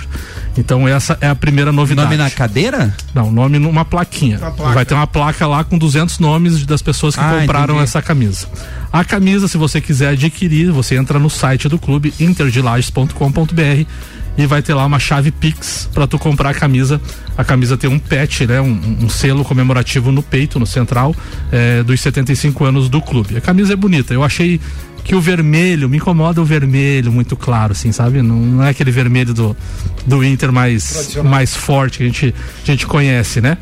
[0.57, 2.05] Então essa é a primeira novidade.
[2.09, 2.93] Nome na cadeira?
[3.13, 4.37] Não, nome numa plaquinha.
[4.37, 4.73] placa.
[4.73, 7.83] Vai ter uma placa lá com 200 nomes das pessoas que Ah, compraram entendi.
[7.83, 8.47] essa camisa.
[8.91, 13.85] A camisa, se você quiser adquirir, você entra no site do clube interdilages.com.br
[14.37, 17.01] e vai ter lá uma chave Pix para tu comprar a camisa.
[17.37, 18.61] A camisa tem um patch, né?
[18.61, 21.15] Um, um selo comemorativo no peito, no central,
[21.51, 23.37] é, dos 75 anos do clube.
[23.37, 24.13] A camisa é bonita.
[24.13, 24.59] Eu achei
[25.03, 28.21] que o vermelho, me incomoda o vermelho muito claro, assim, sabe?
[28.21, 29.57] Não, não é aquele vermelho do,
[30.05, 33.57] do Inter mais, mais forte que a gente, a gente conhece, né?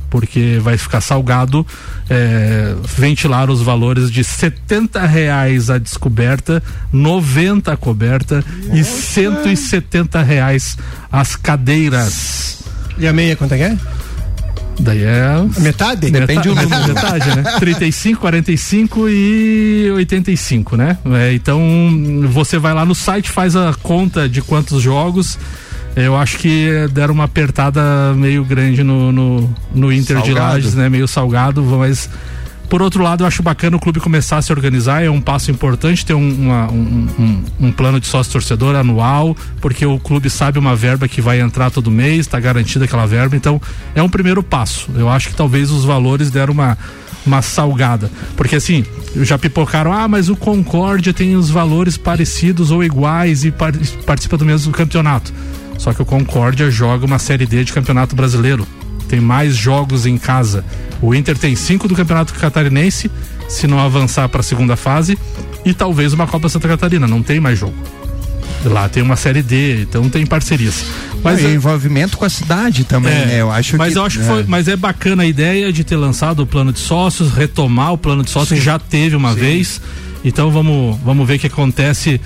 [0.10, 1.68] porque vai ficar salgado
[2.10, 8.80] é, ventilar os valores de setenta reais a descoberta, 90 a coberta Nossa.
[8.80, 10.78] e 170 reais
[11.12, 12.60] as cadeiras.
[12.98, 13.78] E a meia quanto é que é?
[14.82, 15.46] Daí é.
[15.60, 16.10] Metade?
[16.10, 16.88] Depende do número.
[16.88, 17.44] Metade, né?
[17.60, 20.98] 35, 45 e 85, né?
[21.06, 21.62] É, então
[22.30, 25.38] você vai lá no site, faz a conta de quantos jogos.
[25.96, 27.82] Eu acho que deram uma apertada
[28.16, 30.24] meio grande no, no, no Inter salgado.
[30.24, 30.90] de Lages, né?
[30.90, 32.10] Meio salgado, mas
[32.72, 35.52] por outro lado, eu acho bacana o clube começar a se organizar, é um passo
[35.52, 40.30] importante ter um, uma, um, um, um, plano de sócio torcedor anual, porque o clube
[40.30, 43.62] sabe uma verba que vai entrar todo mês, está garantida aquela verba, então
[43.94, 44.90] é um primeiro passo.
[44.96, 46.78] Eu acho que talvez os valores deram uma,
[47.26, 48.10] uma salgada.
[48.38, 48.86] Porque assim,
[49.18, 53.74] já pipocaram, ah, mas o Concórdia tem os valores parecidos ou iguais e par
[54.06, 55.34] participa do mesmo campeonato.
[55.78, 58.66] Só que o Concórdia joga uma série D de campeonato brasileiro
[59.12, 60.64] tem mais jogos em casa.
[61.02, 63.12] O Inter tem cinco do Campeonato Catarinense,
[63.50, 65.18] se não avançar para a segunda fase,
[65.66, 67.06] e talvez uma Copa Santa Catarina.
[67.06, 67.76] Não tem mais jogo.
[68.64, 70.86] Lá tem uma série D, então tem parcerias.
[71.22, 73.42] Mas é, envolvimento com a cidade também, é, né?
[73.42, 74.46] Eu acho mas que, eu acho que foi, é.
[74.48, 78.24] mas é bacana a ideia de ter lançado o plano de sócios, retomar o plano
[78.24, 78.56] de sócios Sim.
[78.56, 79.40] que já teve uma Sim.
[79.42, 79.82] vez.
[80.24, 82.22] Então vamos, vamos ver o que acontece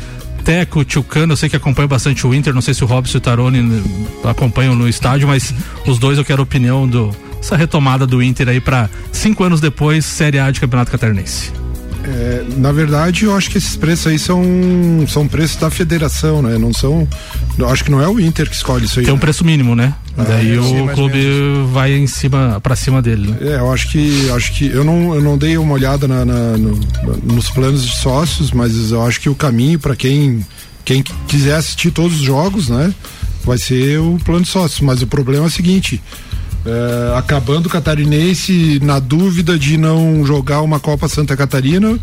[0.45, 3.19] Teco, Tchucano, eu sei que acompanha bastante o Inter, não sei se o Robson e
[3.19, 3.84] o Taroni
[4.23, 5.51] acompanham no estádio, mas
[5.88, 9.60] os dois eu quero a opinião do essa retomada do Inter aí para cinco anos
[9.60, 11.51] depois, Série A de Campeonato Catarinense.
[12.03, 14.43] É, na verdade, eu acho que esses preços aí são,
[15.08, 16.58] são preços da federação, né?
[16.60, 17.08] Não são.
[17.67, 19.05] Acho que não é o Inter que escolhe isso aí.
[19.05, 19.21] Tem um né?
[19.21, 19.95] preço mínimo, né?
[20.17, 21.19] Ah, Daí o clube
[21.71, 23.32] vai em cima, para cima dele.
[23.32, 23.38] Né?
[23.41, 26.58] É, eu acho que acho que eu não, eu não dei uma olhada na, na
[26.58, 26.80] no,
[27.23, 30.45] nos planos de sócios, mas eu acho que o caminho para quem
[30.86, 32.93] quem quiser assistir todos os jogos, né?
[33.43, 34.80] Vai ser o plano de sócios.
[34.80, 36.01] Mas o problema é o seguinte:
[36.65, 41.99] é, acabando o catarinense, na dúvida de não jogar uma Copa Santa Catarina,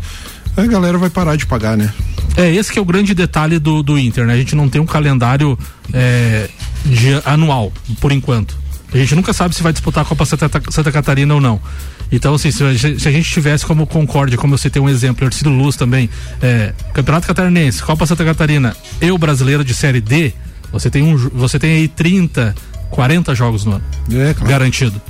[0.55, 1.91] a galera vai parar de pagar, né?
[2.35, 4.33] É, esse que é o grande detalhe do, do Inter, né?
[4.33, 5.57] A gente não tem um calendário
[5.93, 6.49] é,
[6.85, 8.57] de, anual, por enquanto.
[8.93, 11.59] A gente nunca sabe se vai disputar a Copa Santa, Santa Catarina ou não.
[12.11, 14.87] Então, assim, se a, gente, se a gente tivesse como Concórdia, como você tem um
[14.87, 16.07] exemplo, Ercílio Luz também,
[16.41, 20.31] é, Campeonato Catarinense, Copa Santa Catarina e o brasileiro de Série D,
[20.71, 22.53] você tem, um, você tem aí 30,
[22.91, 23.83] 40 jogos no ano.
[24.11, 24.49] É, claro.
[24.49, 25.01] Garantido.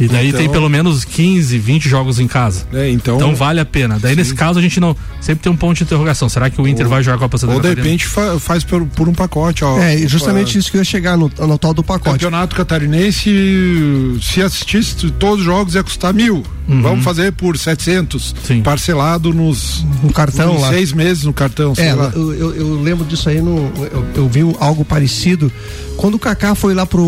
[0.00, 0.40] E daí então...
[0.40, 2.66] tem pelo menos 15, 20 jogos em casa.
[2.72, 3.16] É, então...
[3.16, 3.98] então vale a pena.
[3.98, 4.16] Daí Sim.
[4.16, 4.96] nesse caso a gente não.
[5.20, 6.28] Sempre tem um ponto de interrogação.
[6.28, 8.64] Será que o Inter ou, vai jogar a Copa Santa Ou de repente fa faz
[8.64, 9.64] por, por, um pacote.
[9.64, 12.12] Ó, é, justamente isso que eu ia chegar no, no tal do pacote.
[12.12, 16.42] Campeonato Catarinense, se assistisse todos os jogos ia custar mil.
[16.70, 16.82] Uhum.
[16.82, 18.34] Vamos fazer por 700.
[18.44, 18.62] Sim.
[18.62, 19.84] Parcelado nos.
[20.02, 20.68] No cartão lá.
[20.68, 21.72] Seis meses no cartão.
[21.76, 23.40] É, eu, eu, eu, lembro disso aí.
[23.40, 25.50] No, eu, eu vi algo parecido
[25.96, 27.02] quando o Kaká foi lá pro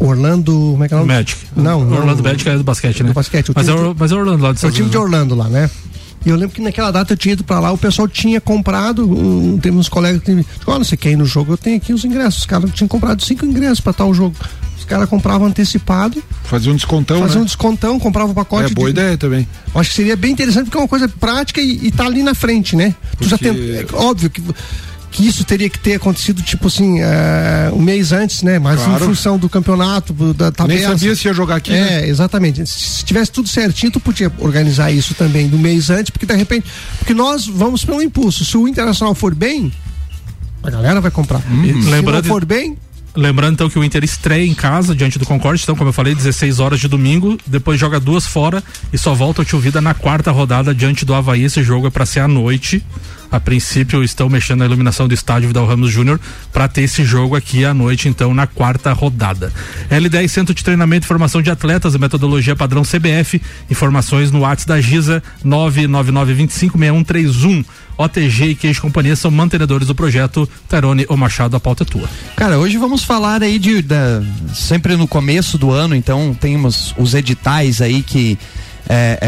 [0.00, 0.52] Orlando.
[0.52, 1.36] Como é que é o Magic.
[1.54, 3.10] Não, Orlando Magic é do basquete, né?
[3.10, 3.52] Do basquete.
[3.54, 5.70] Mas é, mas é Orlando lá de É o time de Orlando lá, né?
[6.24, 9.10] E eu lembro que naquela data eu tinha ido para lá, o pessoal tinha comprado,
[9.10, 12.04] um, teve uns colegas que olha, você quer ir no jogo, eu tenho aqui os
[12.04, 12.40] ingressos.
[12.40, 14.34] Os caras tinham comprado cinco ingressos para tal jogo.
[14.78, 16.22] Os caras compravam antecipado.
[16.44, 17.42] Fazia um descontão, Fazia né?
[17.42, 18.72] um descontão, comprava um pacote.
[18.72, 19.00] É boa de...
[19.00, 19.46] ideia também.
[19.74, 22.34] Acho que seria bem interessante porque é uma coisa prática e, e tá ali na
[22.34, 22.94] frente, né?
[23.10, 23.24] Porque...
[23.24, 24.42] Tu já tem, é, óbvio que
[25.14, 28.58] que isso teria que ter acontecido, tipo assim, uh, um mês antes, né?
[28.58, 29.04] Mas claro.
[29.04, 30.76] em função do campeonato, da tabela.
[30.76, 31.72] Nem sabia se ia jogar aqui.
[31.72, 32.08] É, né?
[32.08, 32.66] exatamente.
[32.66, 36.66] Se tivesse tudo certinho, tu podia organizar isso também do mês antes, porque de repente.
[36.98, 38.44] Porque nós vamos pelo impulso.
[38.44, 39.72] Se o Internacional for bem,
[40.64, 41.40] a galera vai comprar.
[41.48, 42.76] Hum, se lembrando, não for bem,
[43.16, 46.16] Lembrando então que o Inter estreia em casa diante do Concorde, então, como eu falei,
[46.16, 49.94] 16 horas de domingo, depois joga duas fora e só volta o Tio Vida na
[49.94, 51.44] quarta rodada diante do Havaí.
[51.44, 52.84] Esse jogo é para ser à noite.
[53.34, 56.20] A princípio estão mexendo na iluminação do estádio Vidal Ramos Júnior
[56.52, 59.52] para ter esse jogo aqui à noite, então, na quarta rodada.
[59.90, 63.42] L10 Centro de Treinamento e Formação de Atletas, metodologia padrão CBF.
[63.68, 67.64] Informações no WhatsApp da Giza 999256131.
[67.98, 70.48] OTG e Queijo Companhia são mantenedores do projeto.
[70.68, 72.08] Terone, o Machado, a pauta é tua.
[72.36, 73.84] Cara, hoje vamos falar aí de,
[74.54, 78.38] sempre no começo do ano, então temos os editais aí que
[78.88, 79.18] é,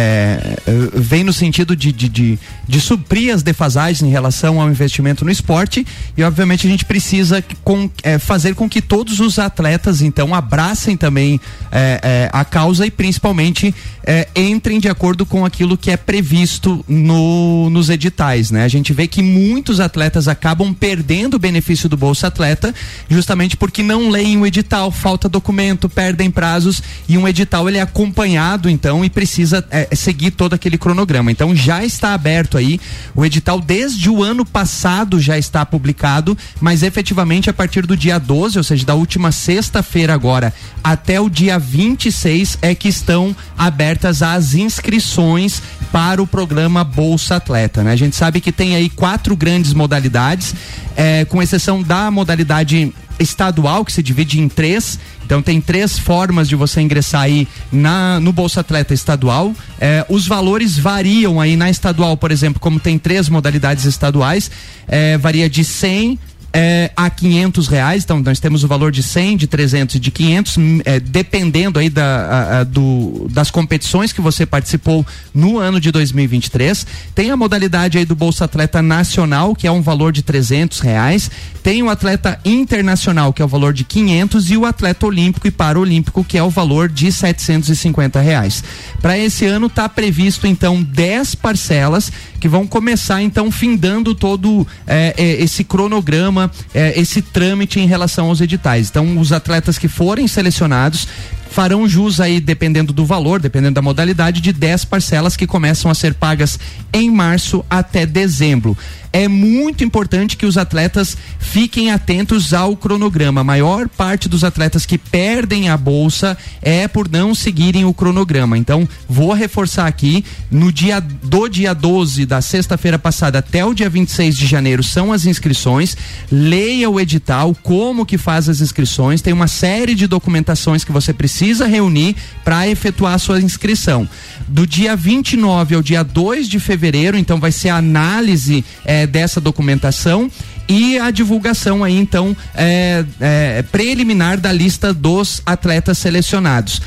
[0.66, 2.38] é, vem no sentido de, de, de,
[2.69, 7.42] de, suprir as defasagens em relação ao investimento no esporte e obviamente a gente precisa
[7.64, 11.40] com, é, fazer com que todos os atletas então abracem também
[11.73, 16.85] é, é, a causa e principalmente é, entrem de acordo com aquilo que é previsto
[16.87, 18.62] no, nos editais, né?
[18.62, 22.75] A gente vê que muitos atletas acabam perdendo o benefício do Bolsa Atleta
[23.09, 27.83] justamente porque não leem o edital, falta documento, perdem prazos e um edital ele é
[27.83, 31.30] acompanhado então e precisa precisa é, seguir todo aquele cronograma.
[31.30, 32.80] Então já está aberto aí
[33.14, 38.18] o edital desde o ano passado já está publicado, mas efetivamente a partir do dia
[38.18, 44.22] 12, ou seja, da última sexta-feira agora até o dia 26 é que estão abertas
[44.22, 47.92] as inscrições para o programa Bolsa Atleta, né?
[47.92, 50.54] A gente sabe que tem aí quatro grandes modalidades,
[50.96, 54.98] é, com exceção da modalidade estadual, que se divide em três.
[55.24, 59.52] Então tem três formas de você ingressar aí na, no Bolsa Atleta estadual.
[59.81, 64.50] É, os valores variam aí na estadual, por exemplo, como tem três modalidades estaduais,
[64.87, 66.18] é, varia de 100
[66.57, 68.03] é, a 500 reais.
[68.03, 71.79] Então, nós temos o valor de 100, de 300 e de 500, hum, é, dependendo
[71.79, 76.87] aí da, a, a, do, das competições que você participou no ano de 2023.
[77.14, 81.31] Tem a modalidade aí do Bolsa Atleta Nacional, que é um valor de 300 reais.
[81.62, 85.51] Tem o atleta internacional, que é o valor de 500 e o atleta olímpico e
[85.51, 88.64] paraolímpico, que é o valor de 750 reais.
[89.03, 95.14] Para esse ano está previsto então 10 parcelas que vão começar então findando todo é,
[95.16, 98.88] é, esse cronograma, é, esse trâmite em relação aos editais.
[98.90, 101.06] Então, os atletas que forem selecionados
[101.50, 105.94] farão jus aí, dependendo do valor, dependendo da modalidade, de 10 parcelas que começam a
[105.94, 106.59] ser pagas
[106.92, 108.76] em março até dezembro
[109.16, 113.40] é muito importante que os atletas fiquem atentos ao cronograma.
[113.40, 118.59] A maior parte dos atletas que perdem a bolsa é por não seguirem o cronograma.
[118.59, 123.88] Então, vou reforçar aqui, no dia do dia 12 da sexta-feira passada até o dia
[123.88, 125.96] 26 de janeiro são as inscrições.
[126.31, 131.14] Leia o edital, como que faz as inscrições, tem uma série de documentações que você
[131.14, 134.07] precisa reunir para efetuar a sua inscrição.
[134.46, 138.62] Do dia 29 ao dia 2 de fevereiro, então vai ser a análise
[139.07, 140.31] dessa documentação
[140.69, 146.81] e a divulgação aí então é, é, preliminar da lista dos atletas selecionados.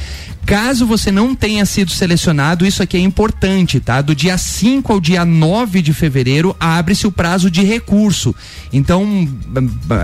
[0.49, 4.01] Caso você não tenha sido selecionado, isso aqui é importante, tá?
[4.01, 8.33] Do dia 5 ao dia 9 de fevereiro, abre-se o prazo de recurso.
[8.73, 9.27] Então,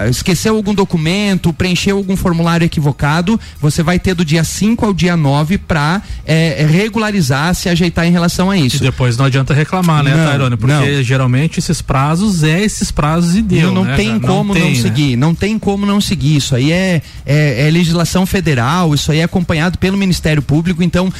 [0.08, 5.18] esqueceu algum documento, preencheu algum formulário equivocado, você vai ter do dia 5 ao dia
[5.18, 8.78] 9 para é, regularizar, se ajeitar em relação a isso.
[8.78, 10.58] E depois não adianta reclamar, né, Tairone?
[10.58, 11.04] Porque não.
[11.04, 13.70] geralmente esses prazos é esses prazos e deu.
[13.70, 14.82] Não, não né, tem como não, tem, não né?
[14.82, 16.36] seguir, não tem como não seguir.
[16.36, 20.84] Isso aí é, é, é legislação federal, isso aí é acompanhado pelo Ministério Ministério Público.
[20.84, 21.12] Então,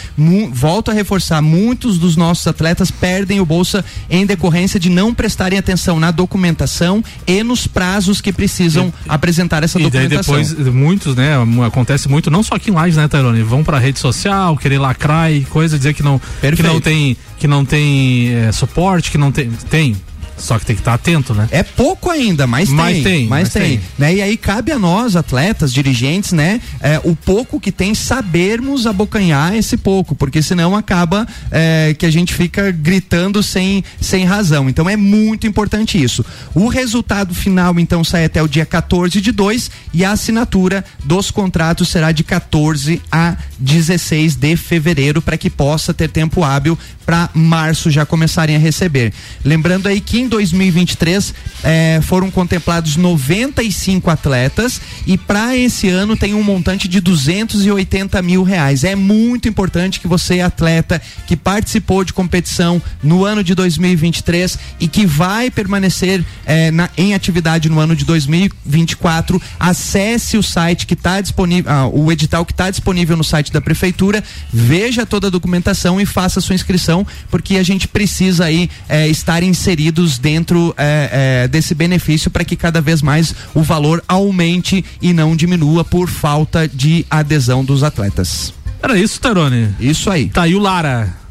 [0.52, 5.58] volto a reforçar: muitos dos nossos atletas perdem o bolsa em decorrência de não prestarem
[5.58, 10.40] atenção na documentação e nos prazos que precisam e, apresentar essa documentação.
[10.40, 11.34] E depois, muitos, né?
[11.66, 13.42] Acontece muito, não só aqui em Lages, né, Tairone?
[13.44, 16.20] Vão pra rede social, querer lacrar e coisa, dizer que não,
[16.56, 19.50] que não tem, que não tem é, suporte, que não tem.
[19.70, 19.96] Tem
[20.38, 21.48] Só que tem que estar tá atento, né?
[21.52, 23.28] É pouco ainda, mas, mas tem, tem.
[23.28, 23.78] Mas, mas tem.
[23.78, 23.82] tem.
[23.98, 24.16] Né?
[24.16, 26.60] E aí cabe a nós, atletas, dirigentes, né?
[26.82, 32.12] É, o pouco que tem, sabermos abocanhar esse pouco, porque senão acaba é, que a
[32.12, 34.70] gente fica gritando sem, sem razão.
[34.70, 36.26] Então é muito importante isso.
[36.54, 41.32] O resultado final, então, sai até o dia 14 de 2 e a assinatura dos
[41.32, 47.30] contratos será de 14 a 16 de fevereiro para que possa ter tempo hábil para
[47.34, 49.14] março já começarem a receber.
[49.44, 51.34] Lembrando aí que em 2023
[51.64, 58.44] eh, foram contemplados 95 atletas e para esse ano tem um montante de 280 mil
[58.44, 58.84] reais.
[58.84, 64.88] É muito importante que você, atleta, que participou de competição no ano de 2023 e
[64.88, 70.94] que vai permanecer eh, na, em atividade no ano de 2024, acesse o site que
[70.96, 75.30] está disponível, ah, o edital que está disponível no site da prefeitura, veja toda a
[75.30, 81.44] documentação e faça sua inscrição, porque a gente precisa aí eh, estar inseridos dentro é,
[81.44, 86.08] é, desse benefício para que cada vez mais o valor aumente e não diminua por
[86.08, 88.54] falta de adesão dos atletas.
[88.82, 89.74] Era isso, Tarone?
[89.80, 90.30] Isso aí.
[90.30, 91.25] Tá aí o Lara.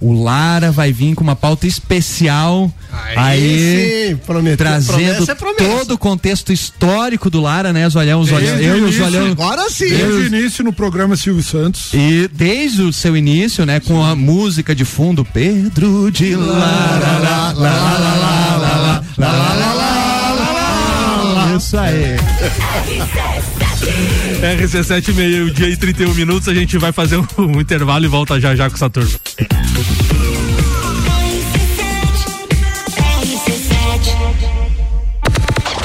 [0.00, 2.72] O Lara vai vir com uma pauta especial.
[2.92, 7.86] Aí, aí sim, prometeu, trazendo é todo o contexto histórico do Lara, né?
[7.86, 9.32] Os olhão, eu e os olhão.
[9.32, 9.88] Agora sim.
[9.88, 11.92] Desde o início no programa Silvio Santos.
[11.92, 13.80] E desde o seu início, né?
[13.80, 19.54] Com a música de fundo Pedro de Lara, lá, lá, lá, lá, lá, lá, lá,
[19.54, 19.92] lá, lá,
[21.34, 22.16] lá, Isso aí.
[24.40, 28.40] RC7, meio dia e 31 minutos, a gente vai fazer um, um intervalo e volta
[28.40, 29.10] já já com essa turma.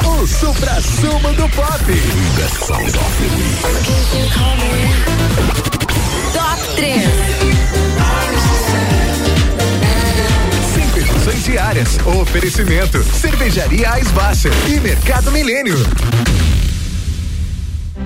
[0.06, 1.84] O Supra Sumo do Pop.
[6.34, 7.34] Top 3.
[11.24, 11.98] Sem diárias.
[12.06, 13.04] Oferecimento.
[13.04, 15.78] Cervejaria Eisbasser e Mercado Milênio.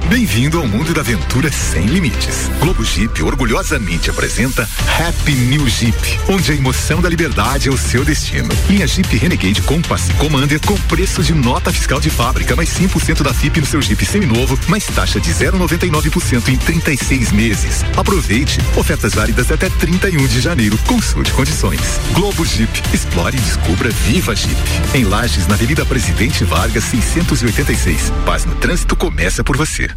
[0.09, 2.49] Bem-vindo ao mundo da aventura sem limites.
[2.61, 4.67] Globo Jeep orgulhosamente apresenta
[4.97, 5.97] Happy New Jeep,
[6.29, 8.47] onde a emoção da liberdade é o seu destino.
[8.69, 13.33] Linha Jeep Renegade Compass Commander com preço de nota fiscal de fábrica, mais 5% da
[13.33, 17.83] FIP no seu Jeep seminovo, mais taxa de 0,99% em 36 meses.
[17.97, 18.61] Aproveite.
[18.77, 20.77] Ofertas válidas até 31 de janeiro.
[20.87, 21.81] Consulte condições.
[22.13, 22.81] Globo Jeep.
[22.93, 24.55] Explore e descubra Viva Jeep.
[24.95, 28.13] Em Lages, na Avenida Presidente Vargas, 686.
[28.25, 29.96] Paz no trânsito começa por você.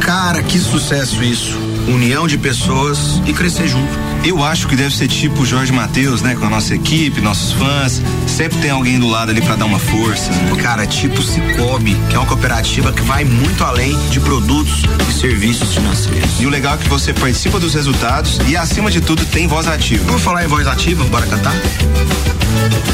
[0.00, 1.56] Cara, que sucesso isso.
[1.86, 3.92] União de pessoas e crescer junto.
[4.24, 6.34] Eu acho que deve ser tipo Jorge Matheus, né?
[6.34, 8.02] Com a nossa equipe, nossos fãs.
[8.26, 10.30] Sempre tem alguém do lado ali para dar uma força.
[10.30, 10.56] Né?
[10.62, 15.74] Cara, tipo Cicobi, que é uma cooperativa que vai muito além de produtos e serviços
[15.74, 16.40] financeiros.
[16.40, 19.66] E o legal é que você participa dos resultados e, acima de tudo, tem voz
[19.66, 20.04] ativa.
[20.06, 21.04] Vamos falar em voz ativa?
[21.04, 21.54] Bora cantar?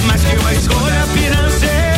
[0.06, 1.97] Mas que uma escolha financeira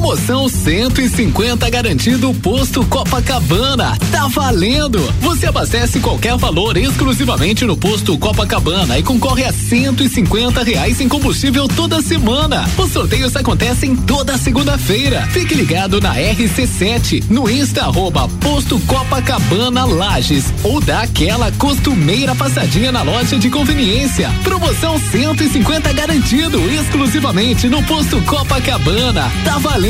[0.00, 3.98] Promoção 150 garantido posto Copacabana.
[4.10, 4.98] Tá valendo!
[5.20, 11.68] Você abastece qualquer valor exclusivamente no posto Copacabana e concorre a 150 reais em combustível
[11.68, 12.66] toda semana.
[12.78, 15.28] Os sorteios acontecem toda segunda-feira.
[15.32, 22.90] Fique ligado na RC7 no Insta arroba posto Copacabana Lages ou dá aquela costumeira passadinha
[22.90, 24.30] na loja de conveniência.
[24.42, 29.30] Promoção 150 garantido exclusivamente no posto Copacabana.
[29.44, 29.89] Tá valendo!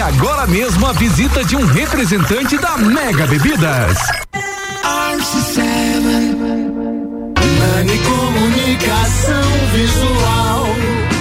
[0.00, 3.98] agora mesmo a visita de um representante da Mega Bebidas.
[4.82, 5.62] RC7
[7.58, 9.42] Nani Comunicação
[9.72, 10.66] Visual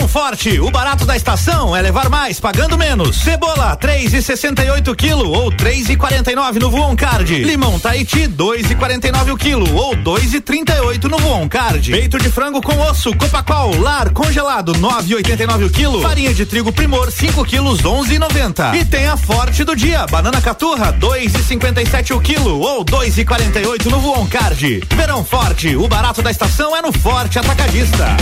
[0.00, 3.18] Verão forte, o barato da estação é levar mais pagando menos.
[3.18, 6.96] Cebola, três e sessenta e oito quilo ou três e quarenta e nove no Voon
[6.96, 7.44] Card.
[7.44, 11.06] Limão Tahiti, dois e quarenta e nove o quilo ou dois e trinta e oito
[11.06, 11.90] no Voon Card.
[11.90, 16.00] Peito de frango com osso, Copacol, lar congelado, nove e oitenta e nove o quilo.
[16.00, 18.74] Farinha de trigo Primor, cinco quilos, onze e noventa.
[18.74, 22.58] E tem a forte do dia, banana caturra, dois e cinquenta e sete o quilo
[22.58, 24.82] ou dois e quarenta e oito no Voon Card.
[24.96, 28.16] Verão forte, o barato da estação é no Forte Atacadista.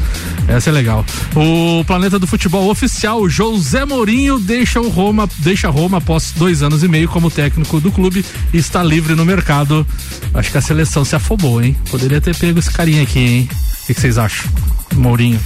[0.47, 1.05] Essa é legal.
[1.35, 6.81] O Planeta do Futebol Oficial, José Mourinho, deixa o Roma, deixa Roma após dois anos
[6.81, 8.23] e meio como técnico do clube
[8.53, 9.85] e está livre no mercado.
[10.33, 11.75] Acho que a seleção se afobou, hein?
[11.89, 13.49] Poderia ter pego esse carinha aqui, hein?
[13.83, 14.49] O que vocês acham?
[15.01, 15.39] Mourinho.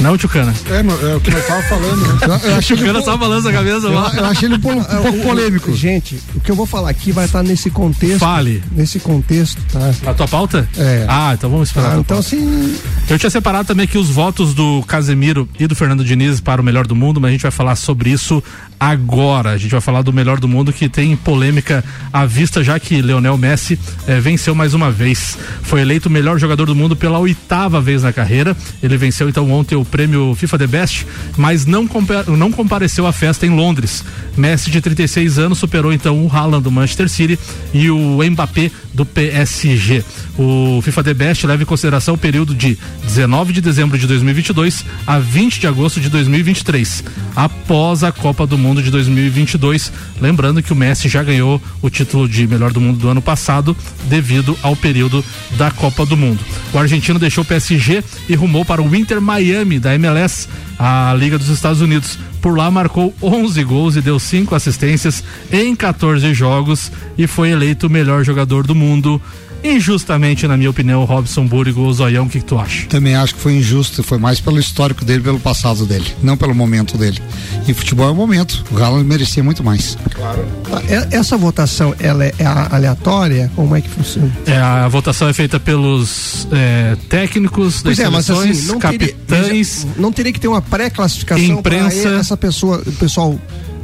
[0.00, 0.52] Não, Tchucana?
[0.70, 1.96] É, é o que eu tava falando.
[1.96, 2.18] Né?
[2.22, 3.86] Eu, eu achei Tchucana só balança a cabeça.
[3.86, 5.74] Eu, eu achei ele um, pouco, um pouco polêmico.
[5.74, 8.18] Gente, o que eu vou falar aqui vai estar nesse contexto.
[8.18, 8.62] Fale.
[8.72, 10.10] Nesse contexto, tá?
[10.10, 10.68] A tua pauta?
[10.76, 11.06] É.
[11.08, 11.96] Ah, então vamos esperar.
[11.96, 12.76] Ah, então assim.
[13.08, 16.64] Eu tinha separado também aqui os votos do Casemiro e do Fernando Diniz para o
[16.64, 18.42] melhor do mundo, mas a gente vai falar sobre isso
[18.78, 19.50] agora.
[19.50, 23.00] A gente vai falar do melhor do mundo que tem polêmica à vista, já que
[23.00, 25.38] Leonel Messi eh, venceu mais uma vez.
[25.62, 28.56] Foi eleito o melhor jogador do mundo pela oitava vez na carreira.
[28.84, 31.06] Ele venceu então ontem o prêmio FIFA The Best,
[31.38, 31.88] mas não,
[32.36, 34.04] não compareceu à festa em Londres.
[34.36, 37.38] Messi, de 36 anos, superou então o Haaland do Manchester City
[37.72, 40.04] e o Mbappé do PSG.
[40.38, 44.84] O FIFA The Best leva em consideração o período de 19 de dezembro de 2022
[45.06, 47.04] a 20 de agosto de 2023,
[47.34, 49.92] após a Copa do Mundo de 2022.
[50.20, 53.76] Lembrando que o Messi já ganhou o título de melhor do mundo do ano passado,
[54.04, 55.24] devido ao período
[55.56, 56.40] da Copa do Mundo.
[56.72, 60.48] O argentino deixou o PSG e rumou para o Inter Miami da MLS,
[60.78, 62.18] a Liga dos Estados Unidos.
[62.40, 67.86] Por lá marcou 11 gols e deu 5 assistências em 14 jogos e foi eleito
[67.86, 69.20] o melhor jogador do mundo
[69.64, 72.86] injustamente, na minha opinião, o Robson Búrigo, o Zoião, o que, que, tu acha?
[72.86, 76.54] Também acho que foi injusto, foi mais pelo histórico dele, pelo passado dele, não pelo
[76.54, 77.20] momento dele.
[77.66, 79.96] E futebol é o momento, o Haaland merecia muito mais.
[80.12, 80.46] Claro.
[80.70, 82.34] Ah, é, essa votação, ela é
[82.70, 83.50] aleatória?
[83.56, 84.30] Como é que funciona?
[84.46, 89.84] É, a votação é feita pelos é, técnicos das é, seleções, assim, não capitães...
[89.84, 93.38] Teria, não teria que ter uma pré-classificação para essa pessoa, o pessoal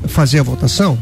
[0.09, 0.99] fazer a votação?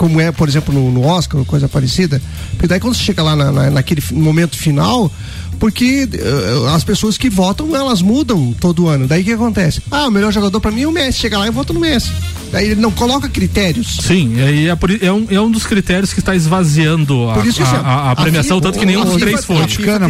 [0.00, 2.22] Como é, por exemplo, no, no Oscar coisa parecida.
[2.52, 5.12] Porque daí quando você chega lá na, na, naquele momento final,
[5.58, 9.06] porque uh, as pessoas que votam, elas mudam todo ano.
[9.06, 9.82] Daí o que acontece?
[9.90, 11.18] Ah, o melhor jogador para mim é o Messi.
[11.18, 12.10] Chega lá e vota no Messi.
[12.52, 13.98] Daí ele não coloca critérios.
[14.02, 17.66] Sim, é, é, é, um, é um dos critérios que está esvaziando a, isso, a,
[17.66, 19.56] a, a premiação, a tanto que nenhum dos três foi.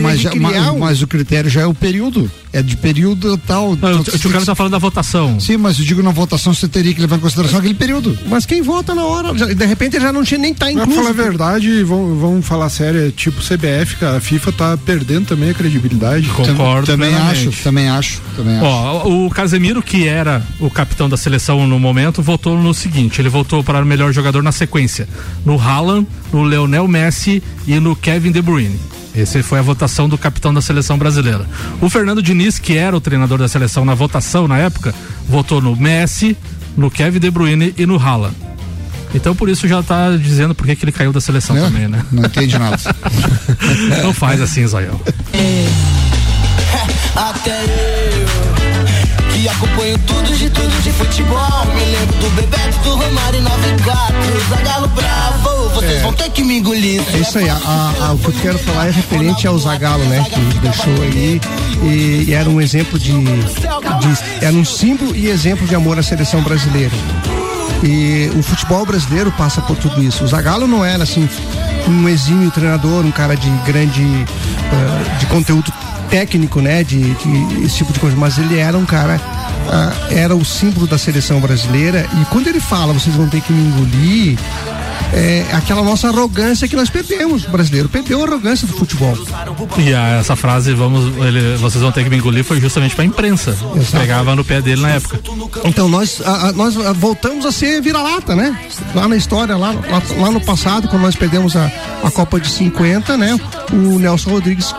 [0.01, 2.30] Mas, mas, mas, o critério já é o período.
[2.53, 3.76] É de período tal.
[3.76, 5.38] Não, o Tchucano está falando da votação.
[5.38, 8.18] Sim, mas eu digo na votação você teria que levar em consideração aquele período.
[8.26, 9.32] Mas quem vota na hora?
[9.32, 10.91] De repente já não tinha nem tá incluso.
[10.91, 14.76] Pra falar a verdade, vamos, vamos falar sério, é tipo CBF, cara, a FIFA tá
[14.76, 16.28] perdendo também a credibilidade.
[16.28, 16.86] Concordo.
[16.86, 18.66] Também acho, também acho, também acho.
[18.66, 23.28] Ó, o Casemiro, que era o capitão da seleção no momento, votou no seguinte: ele
[23.28, 25.09] votou para o melhor jogador na sequência,
[25.45, 28.78] no Haaland, no Leonel Messi e no Kevin De Bruyne.
[29.12, 31.45] Essa foi a votação do capitão da seleção brasileira.
[31.81, 34.95] O Fernando Diniz, que era o treinador da seleção na votação na época,
[35.28, 36.37] votou no Messi,
[36.76, 38.37] no Kevin De Bruyne e no Haaland.
[39.12, 42.07] Então por isso já está dizendo por que ele caiu da seleção também, né?
[42.12, 42.78] Não entende nada.
[44.05, 45.01] não faz assim, Zayão.
[45.33, 45.66] É,
[47.18, 47.99] até
[49.41, 51.66] e acompanho tudo de tudo de futebol.
[51.74, 54.16] Me lembro do Bebeto, do Romário 94,
[54.51, 56.03] Zagalo Bravo, vocês é.
[56.03, 57.03] vão ter que me engolir.
[57.14, 60.24] É isso aí, a, a, o que eu quero falar é referente ao Zagalo, né?
[60.28, 61.41] Que deixou aí
[61.82, 66.03] e, e era um exemplo de, de, Era um símbolo e exemplo de amor à
[66.03, 66.95] seleção brasileira.
[67.82, 70.22] E o futebol brasileiro passa por tudo isso.
[70.22, 71.26] O Zagallo não era assim
[71.88, 75.72] um exímio treinador, um cara de grande uh, de conteúdo
[76.11, 80.34] técnico, né, de, de, esse tipo de coisa, mas ele era um cara, uh, era
[80.34, 84.38] o símbolo da seleção brasileira e quando ele fala, vocês vão ter que me engolir,
[85.12, 87.44] é, aquela nossa arrogância que nós perdemos.
[87.44, 89.16] O brasileiro perdeu a arrogância do futebol.
[89.78, 93.04] E a, essa frase, vamos, ele, vocês vão ter que me engolir, foi justamente para
[93.04, 93.56] a imprensa.
[93.76, 93.98] Exato.
[93.98, 95.20] Pegava no pé dele na época.
[95.64, 98.56] Então nós, a, a, nós voltamos a ser vira-lata, né?
[98.94, 101.70] Lá na história, lá, lá, lá, no passado, quando nós perdemos a,
[102.04, 103.38] a Copa de 50, né?
[103.72, 104.72] O Nelson Rodrigues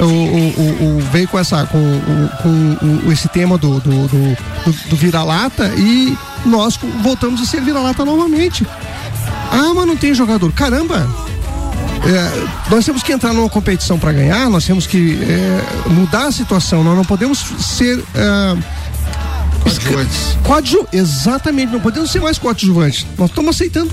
[0.00, 1.78] o, o, o, veio com essa com,
[3.02, 4.36] com esse tema do, do, do,
[4.90, 8.66] do vira-lata e nós voltamos a ser vira-lata novamente.
[9.50, 10.52] Ah, mas não tem jogador.
[10.52, 11.08] Caramba!
[12.04, 16.32] É, nós temos que entrar numa competição para ganhar, nós temos que é, mudar a
[16.32, 17.98] situação, nós não podemos ser.
[18.14, 18.78] É,
[19.62, 20.36] coadjuvantes.
[20.44, 23.06] Coadju exatamente, não podemos ser mais coadjuvantes.
[23.18, 23.92] Nós estamos aceitando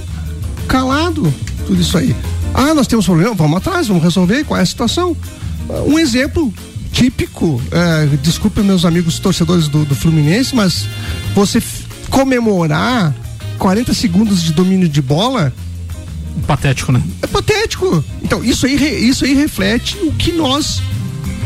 [0.68, 1.34] calado
[1.66, 2.16] tudo isso aí.
[2.54, 5.16] Ah, nós temos problema, vamos atrás, vamos resolver qual é a situação.
[5.88, 6.54] Um exemplo
[6.92, 10.88] típico, é, desculpe meus amigos torcedores do, do Fluminense, mas
[11.34, 11.62] você
[12.10, 13.14] comemorar
[13.58, 15.54] 40 segundos de domínio de bola.
[16.48, 17.02] Patético, né?
[17.22, 18.04] É patético.
[18.24, 20.82] Então, isso aí, isso aí reflete o que nós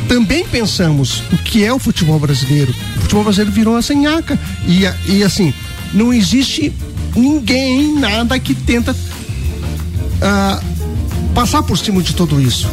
[0.07, 2.73] também pensamos, o que é o futebol brasileiro.
[2.97, 4.37] O futebol brasileiro virou uma senhaca.
[4.67, 5.53] E, e assim,
[5.93, 6.73] não existe
[7.15, 12.67] ninguém, nada que tenta uh, passar por cima de tudo isso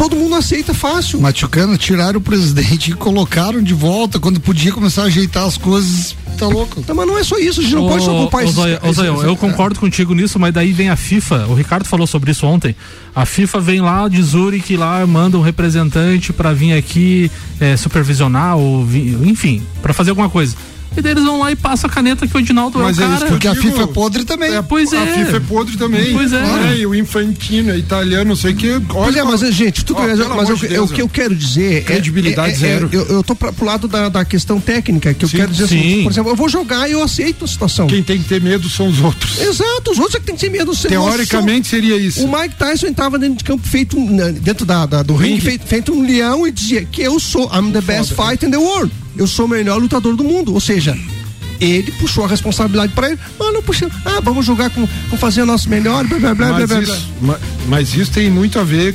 [0.00, 1.20] todo mundo aceita fácil.
[1.20, 6.16] Machucando, tiraram o presidente e colocaram de volta quando podia começar a ajeitar as coisas.
[6.38, 6.82] Tá louco.
[6.88, 8.58] Não, mas não é só isso, a gente não pode só ocupar isso.
[9.22, 12.74] Eu concordo contigo nisso, mas daí vem a FIFA, o Ricardo falou sobre isso ontem.
[13.14, 17.30] A FIFA vem lá de Zurich lá manda um representante para vir aqui
[17.60, 18.88] é, supervisionar ou
[19.22, 20.56] enfim, para fazer alguma coisa.
[20.96, 23.10] E daí eles vão lá e passam a caneta que o Edinaldo Mas é o
[23.10, 23.26] cara.
[23.26, 24.54] É porque a FIFA é podre também.
[24.54, 24.98] É, pois é.
[24.98, 26.12] A FIFA é podre também.
[26.12, 26.40] Pois é.
[26.40, 26.78] Né?
[26.78, 28.80] E o Infantino é italiano, não sei o que.
[28.80, 31.80] Pois é, mas gente, tudo bem, mas eu, de o que eu quero dizer é-
[31.80, 32.88] Credibilidade é, zero.
[32.92, 35.64] eu, eu tô pra, pro lado da, da questão técnica, que eu sim, quero dizer
[35.64, 35.92] assim, sim.
[35.92, 37.86] assim, por exemplo, eu vou jogar e eu aceito a situação.
[37.86, 39.40] Quem tem que ter medo são os outros.
[39.40, 40.76] Exato, os outros é que tem que ter medo.
[40.76, 42.24] Teoricamente são, seria isso.
[42.24, 43.96] O Mike Tyson entrava dentro de campo feito,
[44.40, 47.72] dentro da, da do ringue, feito, feito um leão e dizia que eu sou, I'm
[47.72, 48.92] the best Foda, fighter in the world.
[49.16, 50.54] Eu sou o melhor lutador do mundo.
[50.54, 50.96] Ou seja,
[51.60, 53.18] ele puxou a responsabilidade para ele.
[53.38, 53.88] Mano, não puxa.
[54.04, 57.08] Ah, vamos jogar com, com fazer o nosso melhor, blá blá blá mas blá, isso,
[57.20, 57.38] blá.
[57.68, 58.94] Mas isso tem muito a ver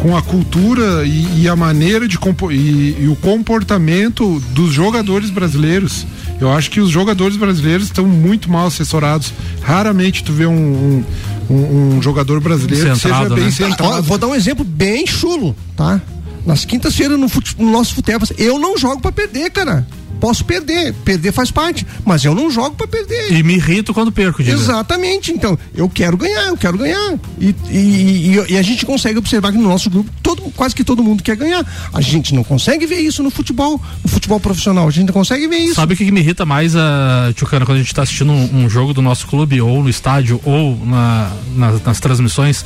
[0.00, 2.18] com a cultura e, e a maneira de
[2.50, 6.06] e, e, o comportamento dos jogadores brasileiros.
[6.40, 9.32] Eu acho que os jogadores brasileiros estão muito mal assessorados.
[9.60, 11.04] Raramente tu vê um,
[11.50, 13.50] um, um jogador brasileiro centrado, que seja bem né?
[13.50, 14.02] centrado.
[14.02, 16.00] vou dar um exemplo bem chulo, tá?
[16.46, 17.26] Nas quintas-feiras no,
[17.58, 19.86] no, nosso futebol, eu não jogo para perder, cara.
[20.20, 23.32] Posso perder, perder faz parte, mas eu não jogo para perder.
[23.32, 24.54] E me irrito quando perco, diga.
[24.54, 27.14] Exatamente, então, eu quero ganhar, eu quero ganhar.
[27.40, 30.84] E, e, e, e, a gente consegue observar que no nosso grupo, todo, quase que
[30.84, 31.64] todo mundo quer ganhar.
[31.90, 35.48] A gente não consegue ver isso no futebol, no futebol profissional, a gente não consegue
[35.48, 35.76] ver isso.
[35.76, 38.64] Sabe o que, que me irrita mais, uh, Tchucana, quando a gente está assistindo um,
[38.64, 42.62] um, jogo do nosso clube, ou no estádio, ou na, na, nas transmissões?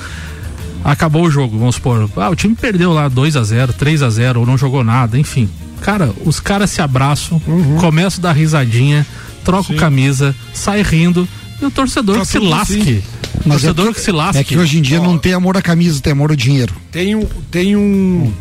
[0.85, 2.09] Acabou o jogo, vamos supor.
[2.17, 5.19] Ah, o time perdeu lá 2 a 0 3 a 0 ou não jogou nada,
[5.19, 5.49] enfim
[5.85, 7.77] Cara, os caras se abraçam, uhum.
[7.77, 9.07] começam a dar risadinha,
[9.45, 9.77] trocam Sim.
[9.77, 11.29] camisa, sai rindo
[11.61, 12.81] e o torcedor tá que se lasque.
[12.81, 13.03] Assim.
[13.45, 14.39] Mas torcedor é que, que, se lasque.
[14.39, 16.75] É que hoje em dia não tem amor à camisa, tem amor ao dinheiro.
[16.91, 17.27] Tem um.
[17.51, 18.33] Tem um.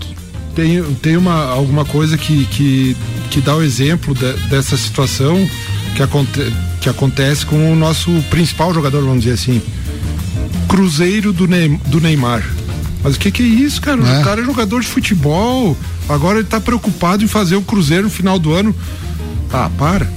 [0.56, 2.96] Tem, tem uma, alguma coisa que, que,
[3.30, 5.36] que dá o exemplo de, dessa situação
[5.98, 9.62] que, aconte, que acontece com o nosso principal jogador, vamos dizer assim.
[10.68, 12.44] Cruzeiro do, Ney, do Neymar.
[13.04, 14.02] Mas o que, que é isso, cara?
[14.02, 14.22] É.
[14.22, 15.78] O cara é jogador de futebol.
[16.08, 18.76] Agora ele tá preocupado em fazer o Cruzeiro no final do ano.
[19.52, 20.10] Ah, para.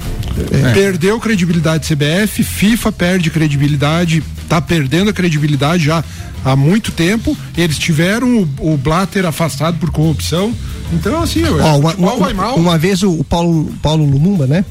[0.51, 0.73] É.
[0.73, 6.03] Perdeu credibilidade CBF, FIFA perde credibilidade, tá perdendo a credibilidade já
[6.45, 7.35] há muito tempo.
[7.57, 10.53] Eles tiveram o, o Blatter afastado por corrupção.
[10.93, 12.55] Então, assim, Ó, uma, uma, vai mal.
[12.55, 14.63] Uma vez o, o Paulo, Paulo Lumumba, né?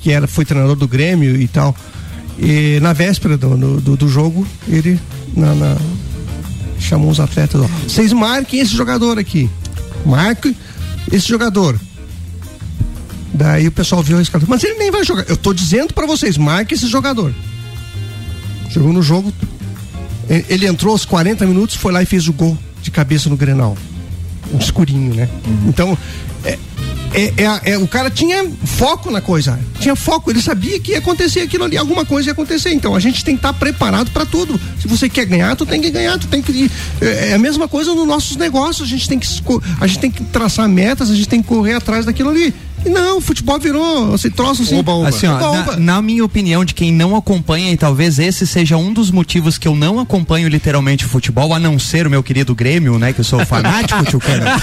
[0.00, 1.76] Que era, foi treinador do Grêmio e tal.
[2.38, 4.98] E na véspera do, do, do jogo, ele
[5.36, 5.76] na, na,
[6.78, 7.66] chamou os atletas, ó.
[7.86, 9.48] Vocês marquem esse jogador aqui.
[10.04, 10.56] Marque
[11.10, 11.78] esse jogador.
[13.34, 14.48] Daí o pessoal viu o escalação.
[14.48, 15.24] Mas ele nem vai jogar.
[15.28, 17.32] Eu tô dizendo para vocês, marque esse jogador.
[18.70, 19.32] Chegou no jogo.
[20.28, 23.76] Ele entrou aos 40 minutos, foi lá e fez o gol de cabeça no Grenal.
[24.52, 25.28] Um escurinho, né?
[25.46, 25.68] Uhum.
[25.68, 25.98] Então,
[26.44, 26.58] é,
[27.14, 30.98] é, é, é, o cara tinha foco na coisa, tinha foco, ele sabia que ia
[30.98, 32.72] acontecer aquilo ali, alguma coisa ia acontecer.
[32.72, 34.58] Então a gente tem que estar tá preparado para tudo.
[34.80, 37.68] Se você quer ganhar, tu tem que ganhar, tu tem que é, é a mesma
[37.68, 38.86] coisa nos nossos negócios.
[38.86, 39.26] A gente tem que
[39.80, 42.54] a gente tem que traçar metas, a gente tem que correr atrás daquilo ali.
[42.84, 44.78] Não, o futebol virou esse troço assim.
[44.78, 45.08] Oba, oba.
[45.08, 48.76] assim ó, oba, na, na, minha opinião, de quem não acompanha, e talvez esse seja
[48.76, 52.22] um dos motivos que eu não acompanho literalmente o futebol, a não ser o meu
[52.22, 53.12] querido Grêmio, né?
[53.12, 54.56] Que eu sou fanático, tio cara.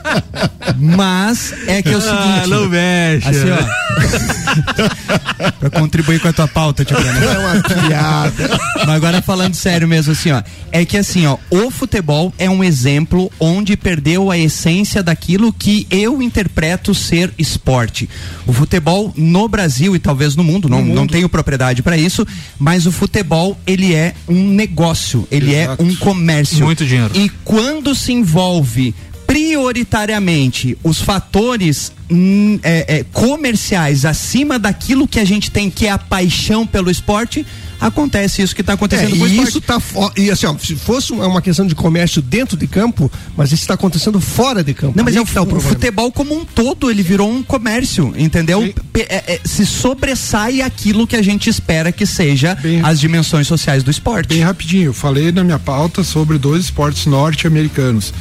[0.78, 2.44] Mas é que é o ah, seguinte.
[2.44, 3.28] Ah, não mexe.
[3.28, 5.52] Assim, ó.
[5.60, 7.18] pra contribuir com a tua pauta, tio cara.
[7.18, 8.60] É uma piada.
[8.78, 10.42] Mas agora falando sério mesmo, assim, ó.
[10.70, 15.86] É que assim, ó, o futebol é um exemplo onde perdeu a essência daquilo que
[15.90, 18.08] eu interpreto ser esporte.
[18.46, 20.94] O futebol no Brasil e talvez no mundo, no não, mundo.
[20.94, 22.26] não tenho propriedade para isso,
[22.58, 25.82] mas o futebol ele é um negócio, ele é Exato.
[25.82, 26.64] é um comércio.
[26.64, 27.12] Muito dinheiro.
[27.14, 28.94] E quando se envolve
[29.26, 35.90] prioritariamente os fatores hum, é, é, comerciais acima daquilo que a gente tem que é
[35.90, 37.46] a paixão pelo esporte,
[37.82, 39.48] acontece isso que está acontecendo é, com o esporte.
[39.48, 39.80] Isso tá
[40.16, 43.74] e assim, ó, se fosse uma questão de comércio dentro de campo, mas isso está
[43.74, 44.96] acontecendo fora de campo.
[44.96, 48.14] Não, mas é o, tá o, o futebol como um todo, ele virou um comércio,
[48.16, 48.62] entendeu?
[48.94, 53.82] É, é, se sobressai aquilo que a gente espera que seja bem, as dimensões sociais
[53.82, 54.28] do esporte.
[54.28, 58.14] Bem rapidinho, eu falei na minha pauta sobre dois esportes norte-americanos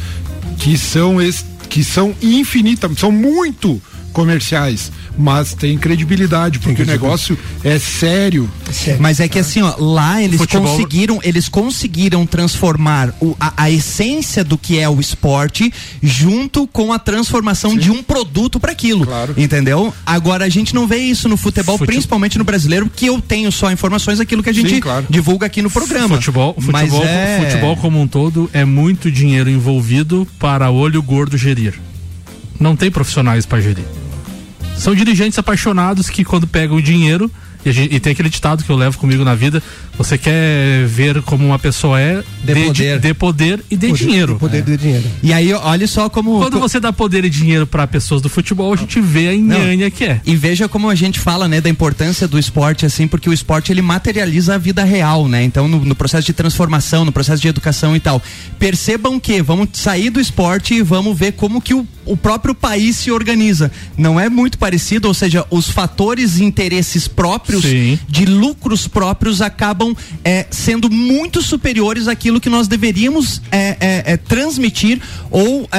[0.58, 1.18] que são
[1.70, 3.82] que são infinitas, são muito
[4.12, 8.50] comerciais, mas tem credibilidade, porque tem o negócio é sério.
[8.70, 9.02] é sério.
[9.02, 10.68] Mas é que assim, ó, lá eles Futebol...
[10.68, 16.94] conseguiram, eles conseguiram transformar o, a, a, essência do que é o esporte junto com
[16.94, 17.78] a transformação Sim.
[17.78, 19.06] de um produto para aquilo.
[19.06, 19.34] Claro.
[19.38, 19.94] Entendeu?
[20.06, 23.52] Agora a gente não vê isso no futebol, futebol, principalmente no brasileiro, que eu tenho
[23.52, 25.06] só informações daquilo que a gente Sim, claro.
[25.10, 26.16] divulga aqui no programa.
[26.16, 27.42] Futebol, futebol, é...
[27.46, 31.91] futebol como um todo é muito dinheiro envolvido para olho gordo gerir.
[32.62, 33.84] Não tem profissionais para gerir.
[34.78, 37.30] São dirigentes apaixonados que quando pegam o dinheiro
[37.64, 39.62] e, gente, e, tem aquele ditado que eu levo comigo na vida:
[39.98, 44.04] você quer ver como uma pessoa é de, de poder, de poder e de poder,
[44.04, 44.34] dinheiro.
[44.34, 44.62] De poder é.
[44.62, 45.04] de dinheiro.
[45.22, 46.40] E aí, olha só como.
[46.40, 49.92] Quando você dá poder e dinheiro para pessoas do futebol, a gente vê a nhanha
[49.92, 50.22] que é.
[50.26, 53.72] E veja como a gente fala, né, da importância do esporte, assim, porque o esporte
[53.72, 55.44] ele materializa a vida real, né?
[55.44, 58.22] Então, no, no processo de transformação, no processo de educação e tal.
[58.58, 62.98] Percebam que vamos sair do esporte e vamos ver como que o, o próprio país
[62.98, 63.72] se organiza.
[63.98, 67.98] Não é muito parecido, ou seja, os fatores e interesses próprios Sim.
[68.08, 69.96] de lucros próprios, acabam
[70.26, 75.70] é, sendo muito superiores àquilo que nós deveríamos é, transmitir ou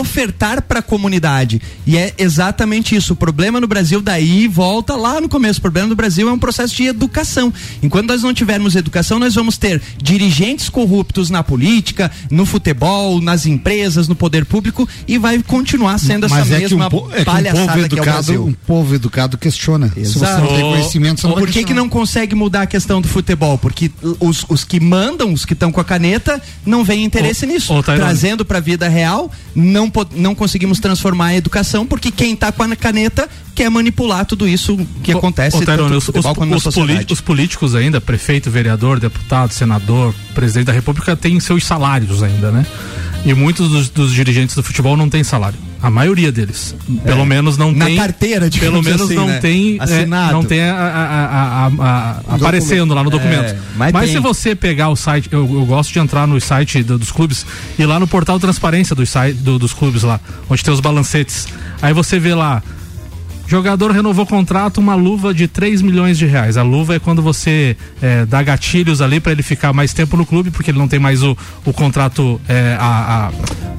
[0.00, 1.62] ofertar para a comunidade.
[1.86, 3.12] E é exatamente isso.
[3.12, 5.60] O problema no Brasil daí volta lá no começo.
[5.60, 7.52] O problema no Brasil é um processo de educação.
[7.80, 13.46] Enquanto nós não tivermos educação, nós vamos ter dirigentes corruptos na política, no futebol, nas
[13.46, 17.10] empresas, no poder público e vai continuar sendo essa Mas é mesma que um, po-
[17.12, 18.44] é que um palhaçada povo que é o educado, Brasil.
[18.46, 19.88] um povo educado questiona.
[19.88, 20.40] Se você Exato.
[20.40, 23.56] não tem conhecimento, você não Por que, que não consegue mudar a questão do futebol?
[23.58, 27.72] Porque os, os que mandam, os que estão com a caneta, não veem interesse nisso.
[27.82, 32.62] Trazendo para a vida real, não, não conseguimos transformar a educação, porque quem está com
[32.62, 36.14] a caneta quer manipular tudo isso que acontece Ô, Tairone, os, os-
[37.10, 42.64] os políticos ainda, prefeito, vereador, deputado, senador, presidente da república, têm seus salários ainda, né?
[43.24, 45.58] E muitos dos, dos dirigentes do futebol não têm salário.
[45.82, 46.74] A maioria deles.
[47.04, 47.72] Pelo menos não É.
[47.74, 47.96] Na tem.
[47.96, 49.38] carteira, Pelo digamos menos assim, não né?
[49.38, 49.76] tem.
[49.78, 50.32] é, Assinado.
[50.32, 53.44] não tem a- a- a- a- a- aparecendo lá no documento.
[53.50, 54.14] É, mas mas tem.
[54.14, 57.44] se você pegar o site, eu, eu gosto de entrar no site do- dos clubes
[57.78, 60.18] e lá no portal transparência site, do- dos clubes lá,
[60.48, 61.46] onde tem os balancetes.
[61.82, 62.62] Aí você vê lá.
[63.50, 66.56] Jogador renovou contrato, uma luva de 3 milhões de reais.
[66.56, 70.24] A luva é quando você é, dá gatilhos ali para ele ficar mais tempo no
[70.24, 73.30] clube, porque ele não tem mais o, o contrato, é, a, a-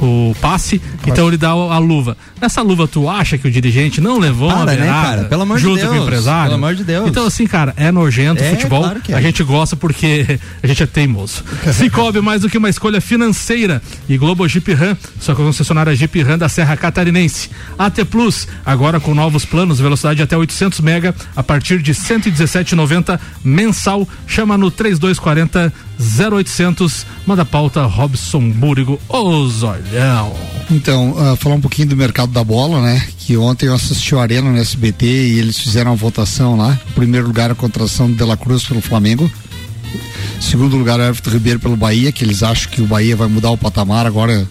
[0.03, 2.17] o passe, então ele dá a luva.
[2.41, 5.23] Nessa luva, tu acha que o dirigente não levou uma Para, né, cara?
[5.25, 6.43] Pelo amor de junto com o Deus, empresário?
[6.51, 7.07] pelo amor de Deus.
[7.07, 8.81] Então, assim, cara, é nojento o É, futebol.
[8.81, 9.15] claro que é.
[9.15, 11.43] A gente gosta porque a gente é teimoso.
[11.71, 13.79] Cicobi mais do que uma escolha financeira.
[14.09, 17.51] E Globo Jeep Ram, só que a concessionária Jeep Ram da Serra Catarinense.
[17.77, 24.07] AT Plus, agora com novos planos, velocidade até 800 mega, a partir de 117,90 mensal.
[24.25, 27.05] Chama no 3240 0800.
[27.25, 30.33] Manda pauta Robson Búrigo, o Zolhão.
[30.69, 33.05] Então, ah, falar um pouquinho do mercado da bola, né?
[33.19, 36.79] Que ontem eu assisti o Arena no SBT e eles fizeram a votação lá.
[36.89, 39.29] Em primeiro lugar, a contratação De La Cruz pelo Flamengo.
[40.39, 43.51] Segundo lugar, o Everton Ribeiro pelo Bahia, que eles acham que o Bahia vai mudar
[43.51, 44.47] o patamar agora.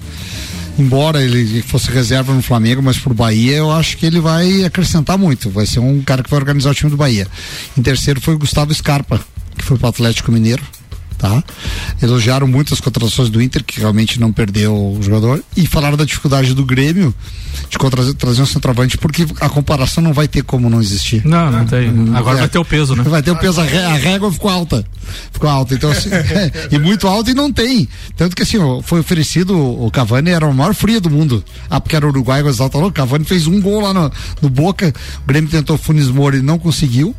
[0.78, 5.18] Embora ele fosse reserva no Flamengo, mas pro Bahia eu acho que ele vai acrescentar
[5.18, 5.50] muito.
[5.50, 7.26] Vai ser um cara que vai organizar o time do Bahia.
[7.76, 9.20] Em terceiro foi o Gustavo Scarpa,
[9.56, 10.62] que foi pro Atlético Mineiro
[11.20, 11.44] tá?
[12.02, 16.04] Elogiaram muito as contratações do Inter, que realmente não perdeu o jogador, e falaram da
[16.04, 17.14] dificuldade do Grêmio
[17.68, 21.24] de contra- trazer um centroavante, porque a comparação não vai ter como não existir.
[21.26, 21.88] Não, não tem.
[22.14, 22.40] Agora É.
[22.40, 23.02] vai ter o peso, né?
[23.04, 24.84] Vai ter o peso, a, ré- a régua ficou alta.
[25.32, 25.74] Ficou alta.
[25.74, 26.08] Então, assim,
[26.72, 27.86] e muito alta e não tem.
[28.16, 31.44] Tanto que assim, foi oferecido o Cavani, era o maior frio do mundo.
[31.68, 32.42] Ah, porque era uruguai.
[32.42, 34.10] O Cavani fez um gol lá no,
[34.40, 34.92] no Boca.
[35.22, 37.14] O Grêmio tentou Funes Mori e não conseguiu.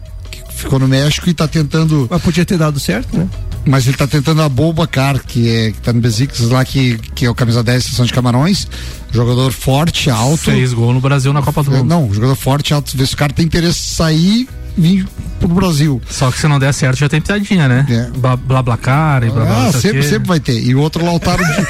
[0.55, 2.07] Ficou no México e tá tentando.
[2.09, 3.27] Mas podia ter dado certo, né?
[3.65, 7.25] Mas ele tá tentando a Bobacar, que é que tá no Besiktas lá, que, que
[7.25, 8.67] é o camisa 10 Sessão de Camarões.
[9.11, 10.37] Jogador forte, alto.
[10.37, 11.85] Fez gol no Brasil na Copa do Mundo.
[11.85, 12.95] Não, jogador forte, alto.
[12.95, 14.47] Vê se o cara tem interesse em sair
[14.77, 15.07] e vir
[15.39, 16.01] pro Brasil.
[16.09, 18.11] Só que se não der certo já tem piadinha, né?
[18.15, 19.67] Blá blá blá cara e blá blá.
[19.67, 20.59] Ah, sempre, sempre vai ter.
[20.59, 21.67] E o outro Lautaro Dias.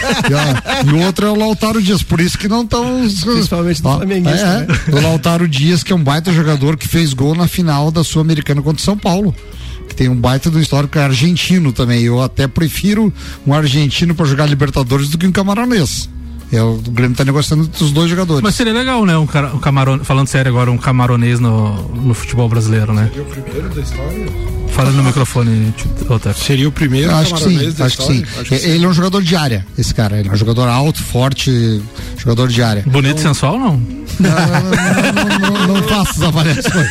[0.86, 3.02] e o outro é o Lautaro Dias, por isso que não estão.
[3.02, 4.68] Principalmente do flamenguista, é, né?
[4.92, 8.62] O Lautaro Dias, que é um baita jogador que fez gol na final da Sul-Americana
[8.62, 9.36] contra o São Paulo.
[9.92, 12.02] Que tem um baita do histórico argentino também.
[12.02, 13.14] Eu até prefiro
[13.46, 16.10] um argentino para jogar Libertadores do que um camaronês.
[16.50, 18.42] É, o Grêmio tá negociando os dois jogadores.
[18.42, 19.18] Mas seria legal, né?
[19.18, 23.10] Um, cara, um camarone, falando sério agora, um camaronês no, no futebol brasileiro, né?
[23.10, 24.61] Seria o primeiro da história?
[24.82, 25.72] Fala no microfone,
[26.10, 26.42] Otávio.
[26.42, 28.14] Seria o primeiro acho que sim, acho que sim.
[28.24, 28.42] história?
[28.42, 30.18] Acho que Ele é um jogador de área, esse cara.
[30.18, 31.80] Ele é um jogador alto, forte,
[32.18, 32.82] jogador de área.
[32.88, 33.74] Bonito e sensual, não?
[34.20, 36.88] não, não, não faço as avaliações.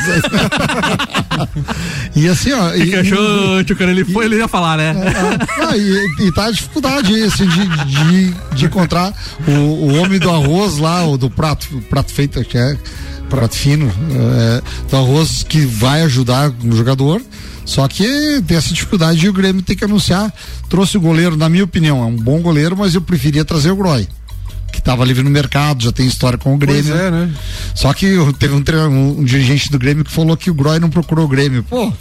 [2.15, 2.73] e assim, ó.
[2.77, 4.95] E que achou, cara, ele foi, ele ia falar, né?
[5.61, 9.13] Ah, e, e tá a dificuldade assim, de, de, de encontrar
[9.49, 12.77] o, o homem do arroz lá, o do prato, o prato feito, que é
[13.29, 17.21] prato fino, é, do arroz que vai ajudar o jogador.
[17.65, 20.33] Só que tem essa dificuldade e o Grêmio tem que anunciar.
[20.69, 23.77] Trouxe o goleiro, na minha opinião, é um bom goleiro, mas eu preferia trazer o
[23.77, 24.09] Groy.
[24.73, 26.95] Que estava livre no mercado, já tem história com o Grêmio.
[26.95, 27.33] É, né?
[27.75, 28.07] Só que
[28.39, 31.29] teve um, um- um dirigente do Grêmio que falou que o Groy não procurou o
[31.29, 31.65] Grêmio.
[31.65, 31.93] Pô,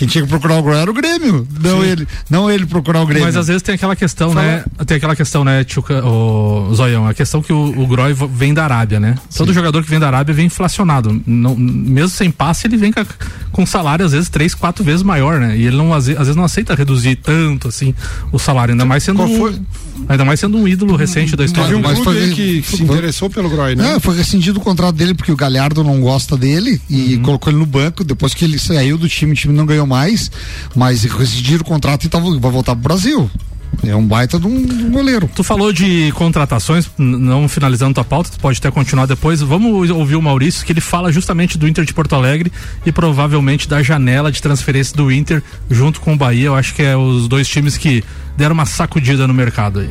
[0.00, 1.86] quem tinha que procurar o Groy era o Grêmio, não Sim.
[1.86, 3.26] ele, não ele procurar o Grêmio.
[3.26, 4.64] Mas às vezes tem aquela questão, né?
[4.86, 8.54] Tem aquela questão, né, tio, Ca- o Zoião, a questão que o, o Groy vem
[8.54, 9.14] da Arábia, né?
[9.36, 11.20] Todo jogador que vem da Arábia vem inflacionado.
[11.26, 13.04] Não, mesmo sem passe, ele vem com,
[13.52, 15.54] com salário às vezes três, quatro vezes maior, né?
[15.54, 17.94] E ele não, às, ve- às vezes não aceita reduzir tanto assim
[18.32, 19.60] o salário, ainda mais sendo Qual foi?
[20.08, 21.76] Ainda mais sendo um ídolo recente da história.
[21.76, 22.22] Um clube Grêmio.
[22.22, 23.92] aí que, que se interessou pelo Groy, né?
[23.92, 27.22] Não, foi rescindido o contrato dele porque o Galhardo não gosta dele e Uhum.
[27.22, 28.02] colocou ele no banco.
[28.04, 30.30] Depois que ele saiu do time, o time não ganhou mais.
[30.74, 33.30] Mas rescindiram o contrato e tava, vai voltar pro Brasil.
[33.82, 35.28] É um baita de um, goleiro.
[35.34, 39.40] Tu falou de contratações, não finalizando tua pauta, tu pode até continuar depois.
[39.40, 42.52] Vamos ouvir o Maurício, que ele fala justamente do Inter de Porto Alegre
[42.84, 46.46] e provavelmente da janela de transferência do Inter junto com o Bahia.
[46.46, 48.04] Eu acho que é os dois times que
[48.36, 49.90] deram uma sacudida no mercado aí.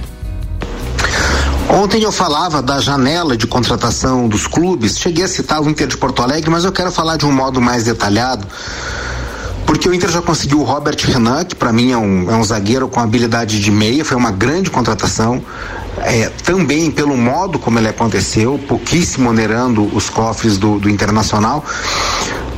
[1.69, 5.95] Ontem eu falava da janela de contratação dos clubes, cheguei a citar o Inter de
[5.95, 8.47] Porto Alegre, mas eu quero falar de um modo mais detalhado,
[9.69, 12.43] porque o Inter já conseguiu o Robert Renan, que para mim é um, é um
[12.43, 15.43] zagueiro com habilidade de meia, foi uma grande contratação.
[15.97, 21.63] é, também pelo modo como ele aconteceu, pouquíssimo onerando os cofres do, do Internacional.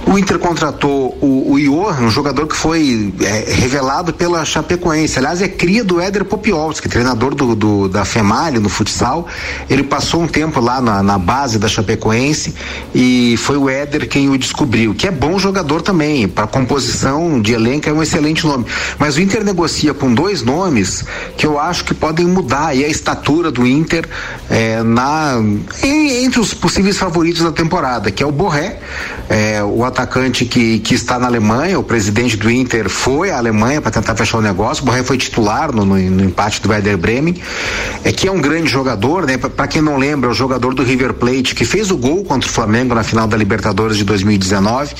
[0.05, 5.17] O Inter contratou o, o Johan, um jogador que foi é, revelado pela Chapecoense.
[5.17, 9.27] Aliás, é cria do Éder Popiolski, treinador do, do, da FEMALI no futsal.
[9.69, 12.53] Ele passou um tempo lá na, na, base da Chapecoense
[12.93, 16.27] e foi o Éder quem o descobriu, que é bom jogador também.
[16.27, 18.65] Para composição de elenco é um excelente nome.
[18.97, 21.05] Mas o Inter negocia com dois nomes
[21.37, 24.07] que eu acho que podem mudar a estatura do Inter
[24.49, 25.35] é, na,
[25.83, 28.79] em, entre os possíveis favoritos da temporada, que é o Borré,
[29.29, 33.81] é, o atacante que, que está na Alemanha, o presidente do Inter foi à Alemanha
[33.81, 34.81] para tentar fechar o negócio.
[34.83, 37.35] O Borré foi titular no, no, no, empate do Werder Bremen,
[38.03, 39.37] é que é um grande jogador, né?
[39.37, 42.49] Para quem não lembra, é o jogador do River Plate que fez o gol contra
[42.49, 44.95] o Flamengo na final da Libertadores de 2019,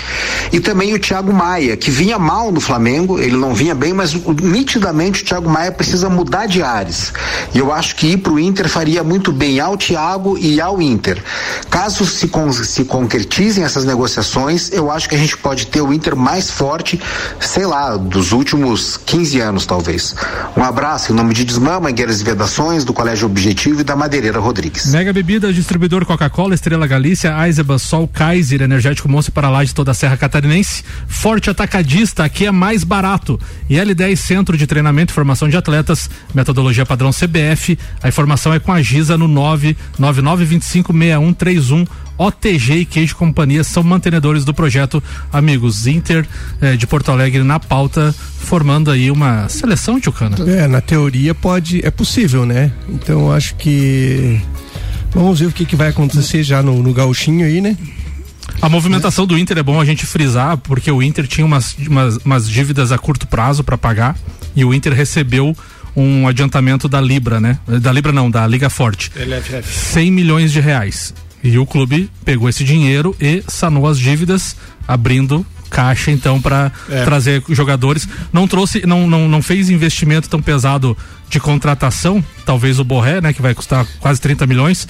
[0.52, 4.14] e também o Thiago Maia, que vinha mal no Flamengo, ele não vinha bem, mas
[4.14, 7.14] nitidamente o Thiago Maia precisa mudar de ares.
[7.54, 10.82] E eu acho que ir para o Inter faria muito bem ao Thiago e ao
[10.82, 11.22] Inter.
[11.70, 15.94] Caso se, con se concretizem essas negociações, eu acho que a gente pode ter o
[15.94, 17.00] Inter mais forte,
[17.40, 20.16] sei lá, dos últimos 15 anos, talvez.
[20.56, 24.40] Um abraço em nome de Desmama, Mangueiras e Vedações, do Colégio Objetivo e da Madeireira
[24.40, 24.92] Rodrigues.
[24.92, 29.92] Mega Bebida, distribuidor Coca-Cola, Estrela Galícia, Eisenbahn, Sol, Kaiser, Energético Monstro para lá de toda
[29.92, 30.84] a Serra Catarinense.
[31.08, 33.40] Forte Atacadista, aqui é mais barato.
[33.70, 37.78] E L10 Centro de Treinamento e Formação de Atletas, metodologia padrão CBF.
[38.02, 41.88] A informação é com a Giza no 999256131
[42.22, 45.01] OTG e Queijo Companhia são mantenedores do projeto
[45.34, 46.24] Amigos Inter
[46.61, 50.38] eh, de Porto Alegre na pauta, formando aí uma seleção, Tchucana.
[50.47, 52.72] É, na teoria pode, é possível, né?
[52.88, 54.39] Então acho que
[55.11, 57.76] vamos ver o que, que vai acontecer já no, no gauchinho aí, né?
[58.61, 62.17] A movimentação do Inter é bom a gente frisar, porque o Inter tinha umas, umas,
[62.17, 64.15] umas dívidas a curto prazo para pagar
[64.55, 65.57] e o Inter recebeu
[65.95, 67.57] um adiantamento da Libra, né?
[67.82, 69.11] Da Libra não, da Liga Forte.
[69.15, 69.63] LFF.
[69.67, 71.15] 100 milhões de reais.
[71.44, 74.56] E o clube pegou esse dinheiro e sanou as dívidas,
[74.88, 77.04] abrindo caixa então para é.
[77.06, 78.08] trazer jogadores.
[78.32, 80.96] Não trouxe, não, não, não fez investimento tão pesado
[81.30, 84.86] de contratação, talvez o Borré, né, que vai custar quase 30 milhões,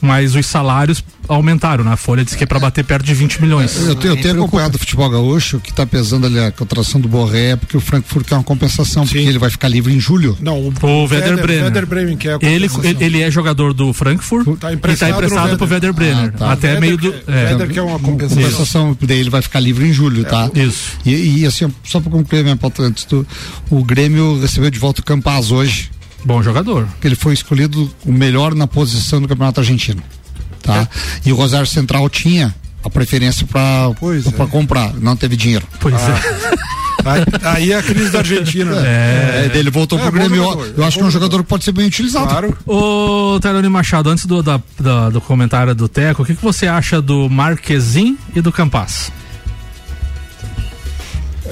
[0.00, 1.84] mas os salários aumentaram.
[1.84, 3.76] Na Folha diz que é para bater perto de 20 milhões.
[3.76, 7.56] Eu, eu tenho acompanhado o futebol gaúcho, que está pesando ali a contratação do Borré
[7.56, 9.14] porque o Frankfurt quer uma compensação, Sim.
[9.14, 10.36] porque ele vai ficar livre em julho.
[10.40, 11.62] Não, o, o Werder, Bremen.
[11.64, 12.68] Werder Bremen quer a ele,
[13.00, 16.32] ele é jogador do Frankfurt tá e está emprestado para o Werder Bremer.
[16.34, 16.52] Ah, tá.
[16.52, 17.12] Até Werder meio do.
[17.12, 17.44] Que, é.
[17.44, 18.42] Werder quer uma compensação.
[18.42, 20.50] compensação dele, ele vai ficar livre em julho, tá?
[20.54, 20.92] É, isso.
[21.04, 23.26] E, e, assim, só para concluir minha pauta antes, do,
[23.70, 25.90] o Grêmio recebeu de volta o Campaz hoje.
[26.24, 26.88] Bom jogador.
[27.02, 30.02] Ele foi escolhido o melhor na posição do Campeonato Argentino
[30.66, 30.82] tá?
[30.82, 30.88] É.
[31.28, 32.54] E o Rosário Central tinha
[32.84, 34.46] a preferência para é.
[34.46, 35.66] comprar, não teve dinheiro.
[35.80, 36.20] Pois ah.
[36.62, 36.76] é.
[37.04, 38.72] Aí, aí, é a crise da Argentina.
[38.84, 40.42] É, é ele voltou é, pro Grêmio.
[40.42, 42.26] Jogador, eu acho que é um jogador que pode ser bem utilizado.
[42.26, 42.56] Claro.
[42.66, 46.66] Ô, Tairone Machado, antes do, da, da, do comentário do Teco, o que, que você
[46.66, 49.12] acha do Marquezin e do Campas?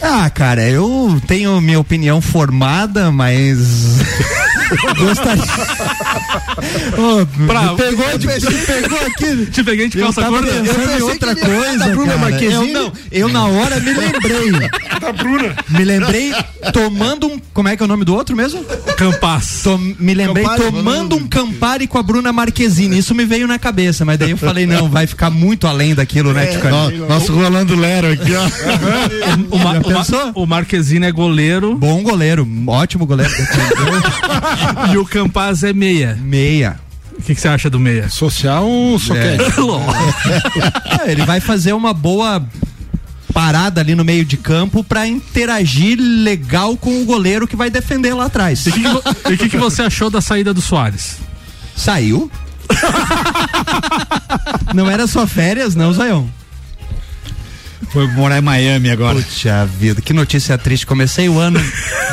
[0.03, 4.01] Ah, cara, eu tenho minha opinião formada, mas.
[4.99, 5.45] Gostaria.
[6.99, 9.47] oh, pra, me pegou, de, pegou aqui.
[9.47, 10.49] Te peguei de calça gorda.
[10.49, 11.79] Eu em outra coisa.
[11.79, 12.43] Da Bruna cara.
[12.43, 14.51] Eu, não, eu na hora me lembrei.
[15.01, 15.57] da Bruna.
[15.68, 16.33] Me lembrei
[16.72, 17.41] tomando um.
[17.53, 18.64] Como é que é o nome do outro mesmo?
[18.97, 19.62] Campaz.
[19.62, 22.99] Tom, me lembrei Campari, tomando um Campari com a Bruna Marquezine.
[22.99, 26.33] Isso me veio na cabeça, mas daí eu falei, não, vai ficar muito além daquilo,
[26.33, 28.45] né, é, no, Nosso Rolando Lero aqui, ó.
[29.51, 29.75] o, Ma,
[30.35, 31.75] o, o Marquezine é goleiro.
[31.75, 33.33] Bom goleiro, ótimo goleiro.
[34.93, 36.19] e o Campaz é meia.
[36.21, 36.81] Meia.
[37.19, 38.09] O que, você acha do meia?
[38.09, 39.45] Social ou soquete?
[41.07, 41.12] É.
[41.12, 42.45] ele vai fazer uma boa
[43.33, 48.15] parada ali no meio de campo para interagir legal com o goleiro que vai defender
[48.15, 48.67] lá atrás.
[48.67, 51.19] E o que, que, você achou da saída do Soares?
[51.77, 52.31] Saiu?
[54.75, 56.29] não era só férias, não, Zaião?
[57.91, 59.14] Foi morar em Miami agora.
[59.14, 60.87] Puxa vida, que notícia triste.
[60.87, 61.61] Comecei o ano.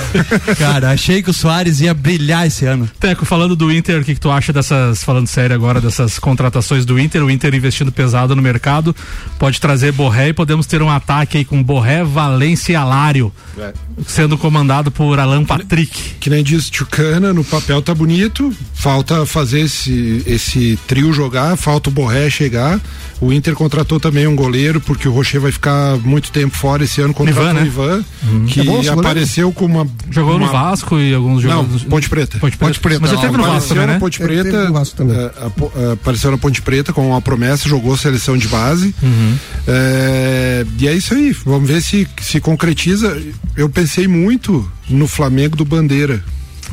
[0.57, 2.89] Cara, achei que o Soares ia brilhar esse ano.
[2.99, 6.85] Teco, falando do Inter, o que, que, tu acha dessas, falando sério agora, dessas contratações
[6.85, 7.23] do Inter?
[7.23, 8.95] O Inter investindo pesado no mercado,
[9.39, 13.73] pode trazer Borré e podemos ter um ataque aí com Borré, Valência e Alário, é.
[14.05, 16.15] sendo comandado por Alan Patrick.
[16.19, 21.89] Que nem diz Tchucana, no papel tá bonito, falta fazer esse, esse trio jogar, falta
[21.89, 22.79] o Borré chegar.
[23.21, 26.99] O Inter contratou também um goleiro, porque o Rocher vai ficar muito tempo fora esse
[27.01, 27.61] ano contratou Ivan, né?
[27.61, 28.45] o Ivan, uhum.
[28.47, 29.87] que é bom, apareceu com uma.
[30.09, 30.47] Jogou uma...
[30.47, 31.83] no Vasco e alguns jogos.
[31.83, 32.39] Não, Ponte Preta.
[32.39, 32.73] Ponte Preta.
[32.73, 32.99] Ponte Preta.
[32.99, 33.99] Mas ele teve no Vasco também, né?
[33.99, 34.65] Ponte Preta.
[34.65, 35.17] No Vasco também.
[35.17, 38.95] É, é, apareceu na Ponte Preta com uma promessa, jogou seleção de base.
[39.03, 39.37] Uhum.
[39.67, 41.31] É, e é isso aí.
[41.45, 43.21] Vamos ver se se concretiza.
[43.55, 46.23] Eu pensei muito no Flamengo do Bandeira,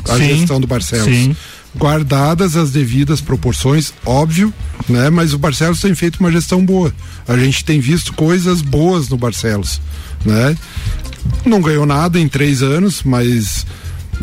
[0.09, 1.05] a sim, gestão do Barcelos.
[1.05, 1.35] Sim
[1.75, 4.53] guardadas as devidas proporções, óbvio,
[4.87, 5.09] né?
[5.09, 6.93] Mas o Barcelos tem feito uma gestão boa.
[7.27, 9.81] A gente tem visto coisas boas no Barcelos,
[10.25, 10.57] né?
[11.45, 13.65] Não ganhou nada em três anos, mas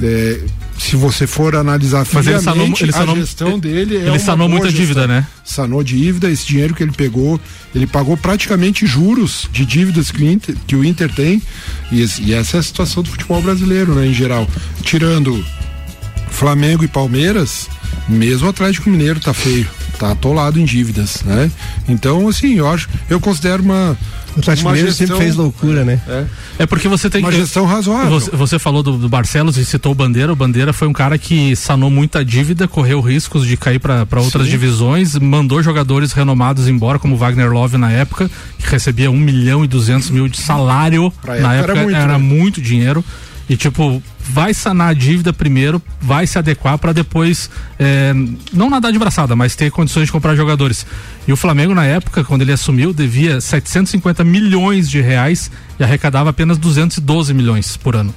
[0.03, 0.41] é,
[0.79, 4.49] se você for analisar Mas ele sanou, ele sanou, a gestão dele é ele sanou
[4.49, 4.81] muita gestão.
[4.81, 5.27] dívida, né?
[5.45, 7.41] Sanou dívida, esse dinheiro que ele pegou,
[7.75, 11.43] ele pagou praticamente juros de dívidas que o Inter, que o Inter tem
[11.91, 14.49] e, e essa é a situação do futebol brasileiro, né, em geral.
[14.83, 15.43] Tirando
[16.31, 17.69] Flamengo e Palmeiras,
[18.09, 19.69] mesmo o Atlético Mineiro tá feio,
[19.99, 21.51] tá atolado em dívidas, né?
[21.89, 23.97] Então, assim, eu acho, eu considero uma
[24.37, 25.99] o Atlético Mineiro sempre fez loucura, né?
[26.07, 26.27] É,
[26.59, 27.39] é porque você tem uma que.
[27.39, 28.11] gestão razoável.
[28.11, 30.31] Você, você falou do, do, Barcelos e citou o Bandeira.
[30.31, 34.45] O Bandeira foi um cara que sanou muita dívida, correu riscos de cair para outras
[34.45, 34.51] Sim.
[34.51, 39.67] divisões, mandou jogadores renomados embora, como Wagner Love na época, que recebia um milhão e
[39.67, 41.11] duzentos mil de salário.
[41.23, 42.19] Pra na época, época era, muito, era né?
[42.19, 43.03] muito dinheiro.
[43.49, 48.13] E tipo, vai sanar a dívida primeiro, vai se adequar para depois é,
[48.53, 50.85] não nadar de braçada, mas ter condições de comprar jogadores.
[51.29, 56.31] E o Flamengo na época, quando ele assumiu, devia 750 milhões de reais e arrecadava
[56.31, 58.13] apenas 212 milhões por ano.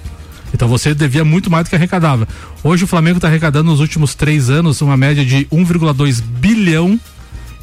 [0.52, 2.28] Então você devia muito mais do que arrecadava.
[2.64, 7.00] Hoje o Flamengo está arrecadando nos últimos três anos uma média de 1,2 bilhão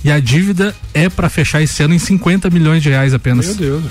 [0.05, 3.47] e a dívida é para fechar esse ano em 50 milhões de reais apenas.
[3.47, 3.85] Meu Deus.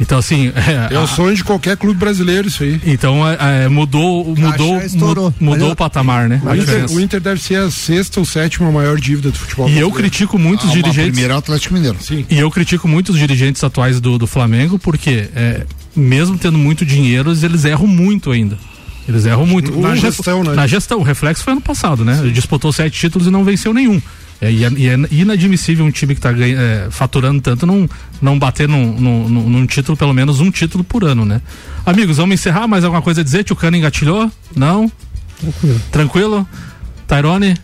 [0.00, 0.52] Então, assim.
[0.72, 2.80] É, é o sonho de qualquer clube brasileiro, isso aí.
[2.86, 6.40] Então, é, é mudou, mudou, mudou, mudou o patamar, né?
[6.44, 9.68] O Inter, o Inter, deve ser a sexta ou sétima maior dívida do futebol.
[9.68, 11.10] E eu critico muitos ah, dirigentes.
[11.10, 11.98] Primeiro é o Atlético Mineiro.
[12.00, 12.24] Sim.
[12.30, 17.32] E eu critico muitos dirigentes atuais do, do Flamengo, porque é, mesmo tendo muito dinheiro,
[17.32, 18.56] eles erram muito ainda.
[19.08, 19.76] Eles erram muito.
[19.78, 20.54] Na gestão, né?
[20.54, 21.00] Na gestão.
[21.00, 22.18] O reflexo foi ano passado, né?
[22.22, 24.00] Ele disputou sete títulos e não venceu nenhum.
[24.42, 27.88] É, e, é, e é inadmissível um time que está é, faturando tanto não,
[28.20, 31.40] não bater num, num, num, título, pelo menos um título por ano, né?
[31.86, 32.66] Amigos, vamos encerrar.
[32.66, 33.44] Mais alguma coisa a dizer?
[33.44, 34.28] Tio Cano engatilhou?
[34.56, 34.90] Não?
[35.38, 35.80] Tranquilo.
[35.92, 36.48] Tranquilo?
[37.06, 37.56] Tyrone?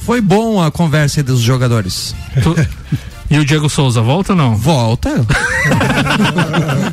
[0.00, 2.14] Foi bom a conversa dos jogadores.
[2.42, 2.54] Tu...
[3.28, 4.54] E o Diego Souza, volta ou não?
[4.54, 5.10] Volta.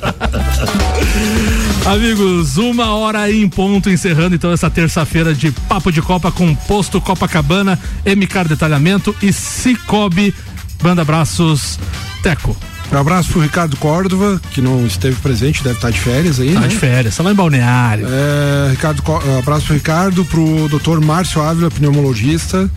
[1.94, 7.00] Amigos, uma hora em ponto, encerrando então essa terça-feira de Papo de Copa com Posto
[7.00, 10.34] Copacabana, MK Detalhamento e Cicobi.
[10.82, 11.80] Banda abraços,
[12.24, 12.58] Teco.
[12.92, 16.62] Um abraço pro Ricardo Córdova, que não esteve presente, deve estar de férias aí, tá
[16.62, 16.68] né?
[16.68, 18.08] de férias, tá lá em Balneário.
[18.10, 22.68] É, Ricardo, um abraço pro Ricardo, pro doutor Márcio Ávila, pneumologista,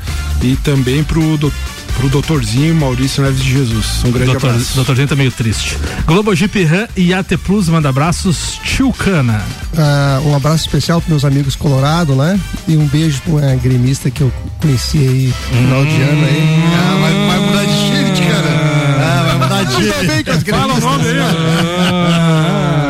[0.42, 1.56] e também pro doutor
[1.96, 4.04] pro doutorzinho Maurício Neves de Jesus.
[4.04, 4.74] Um grande Doutor, abraço.
[4.74, 5.76] Doutorzinho tá meio triste.
[6.06, 8.60] Globo Jeep Ram e AT Plus manda abraços.
[8.62, 9.42] Tio Cana.
[9.72, 12.38] Uh, um abraço especial pros meus amigos Colorado, né?
[12.68, 16.64] E um beijo pra uma gremista que eu conheci aí no final de ano aí.
[16.74, 18.50] Ah, vai, vai mudar de shirt, cara.
[18.98, 20.50] Ah, vai mudar de shirt.
[20.50, 22.76] Fala o nome aí.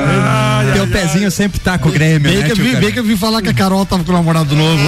[0.86, 3.04] Teu pezinho sempre tá com o Grêmio, bem né, que eu vi, Bem que eu
[3.04, 4.82] vi falar que a Carol tava com o namorado novo.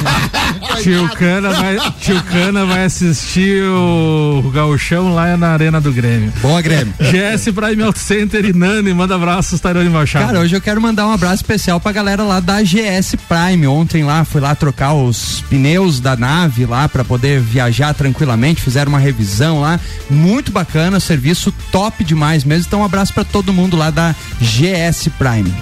[0.82, 6.32] tio, Cana vai, tio Cana vai assistir o Gauchão lá na Arena do Grêmio.
[6.40, 6.94] Boa, Grêmio.
[6.98, 10.26] GS Prime Auto Center e Nani, manda abraços, Tairone Machado.
[10.26, 13.66] Cara, hoje eu quero mandar um abraço especial pra galera lá da GS Prime.
[13.66, 18.90] Ontem lá, fui lá trocar os pneus da nave lá pra poder viajar tranquilamente, fizeram
[18.90, 22.64] uma revisão lá, muito bacana, serviço top demais mesmo.
[22.66, 25.52] Então um abraço pra todo mundo lá da GS Prime.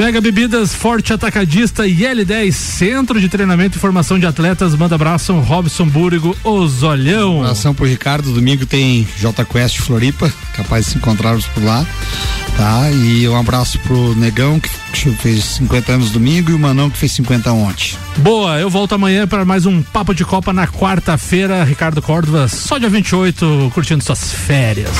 [0.00, 4.74] Pega Bebidas Forte Atacadista e L10, Centro de Treinamento e Formação de Atletas.
[4.74, 7.36] Manda abraço, Robson Búrigo, Osolhão.
[7.36, 8.32] Um abração pro Ricardo.
[8.32, 11.84] Domingo tem J Quest Floripa, capaz de se encontrarmos por lá.
[12.56, 12.90] Tá?
[12.90, 14.70] E um abraço pro Negão, que
[15.16, 17.98] fez 50 anos domingo, e o Manão, que fez 50 ontem.
[18.16, 21.62] Boa, eu volto amanhã para mais um Papo de Copa na quarta-feira.
[21.62, 24.90] Ricardo Córdova, só dia 28, curtindo suas férias.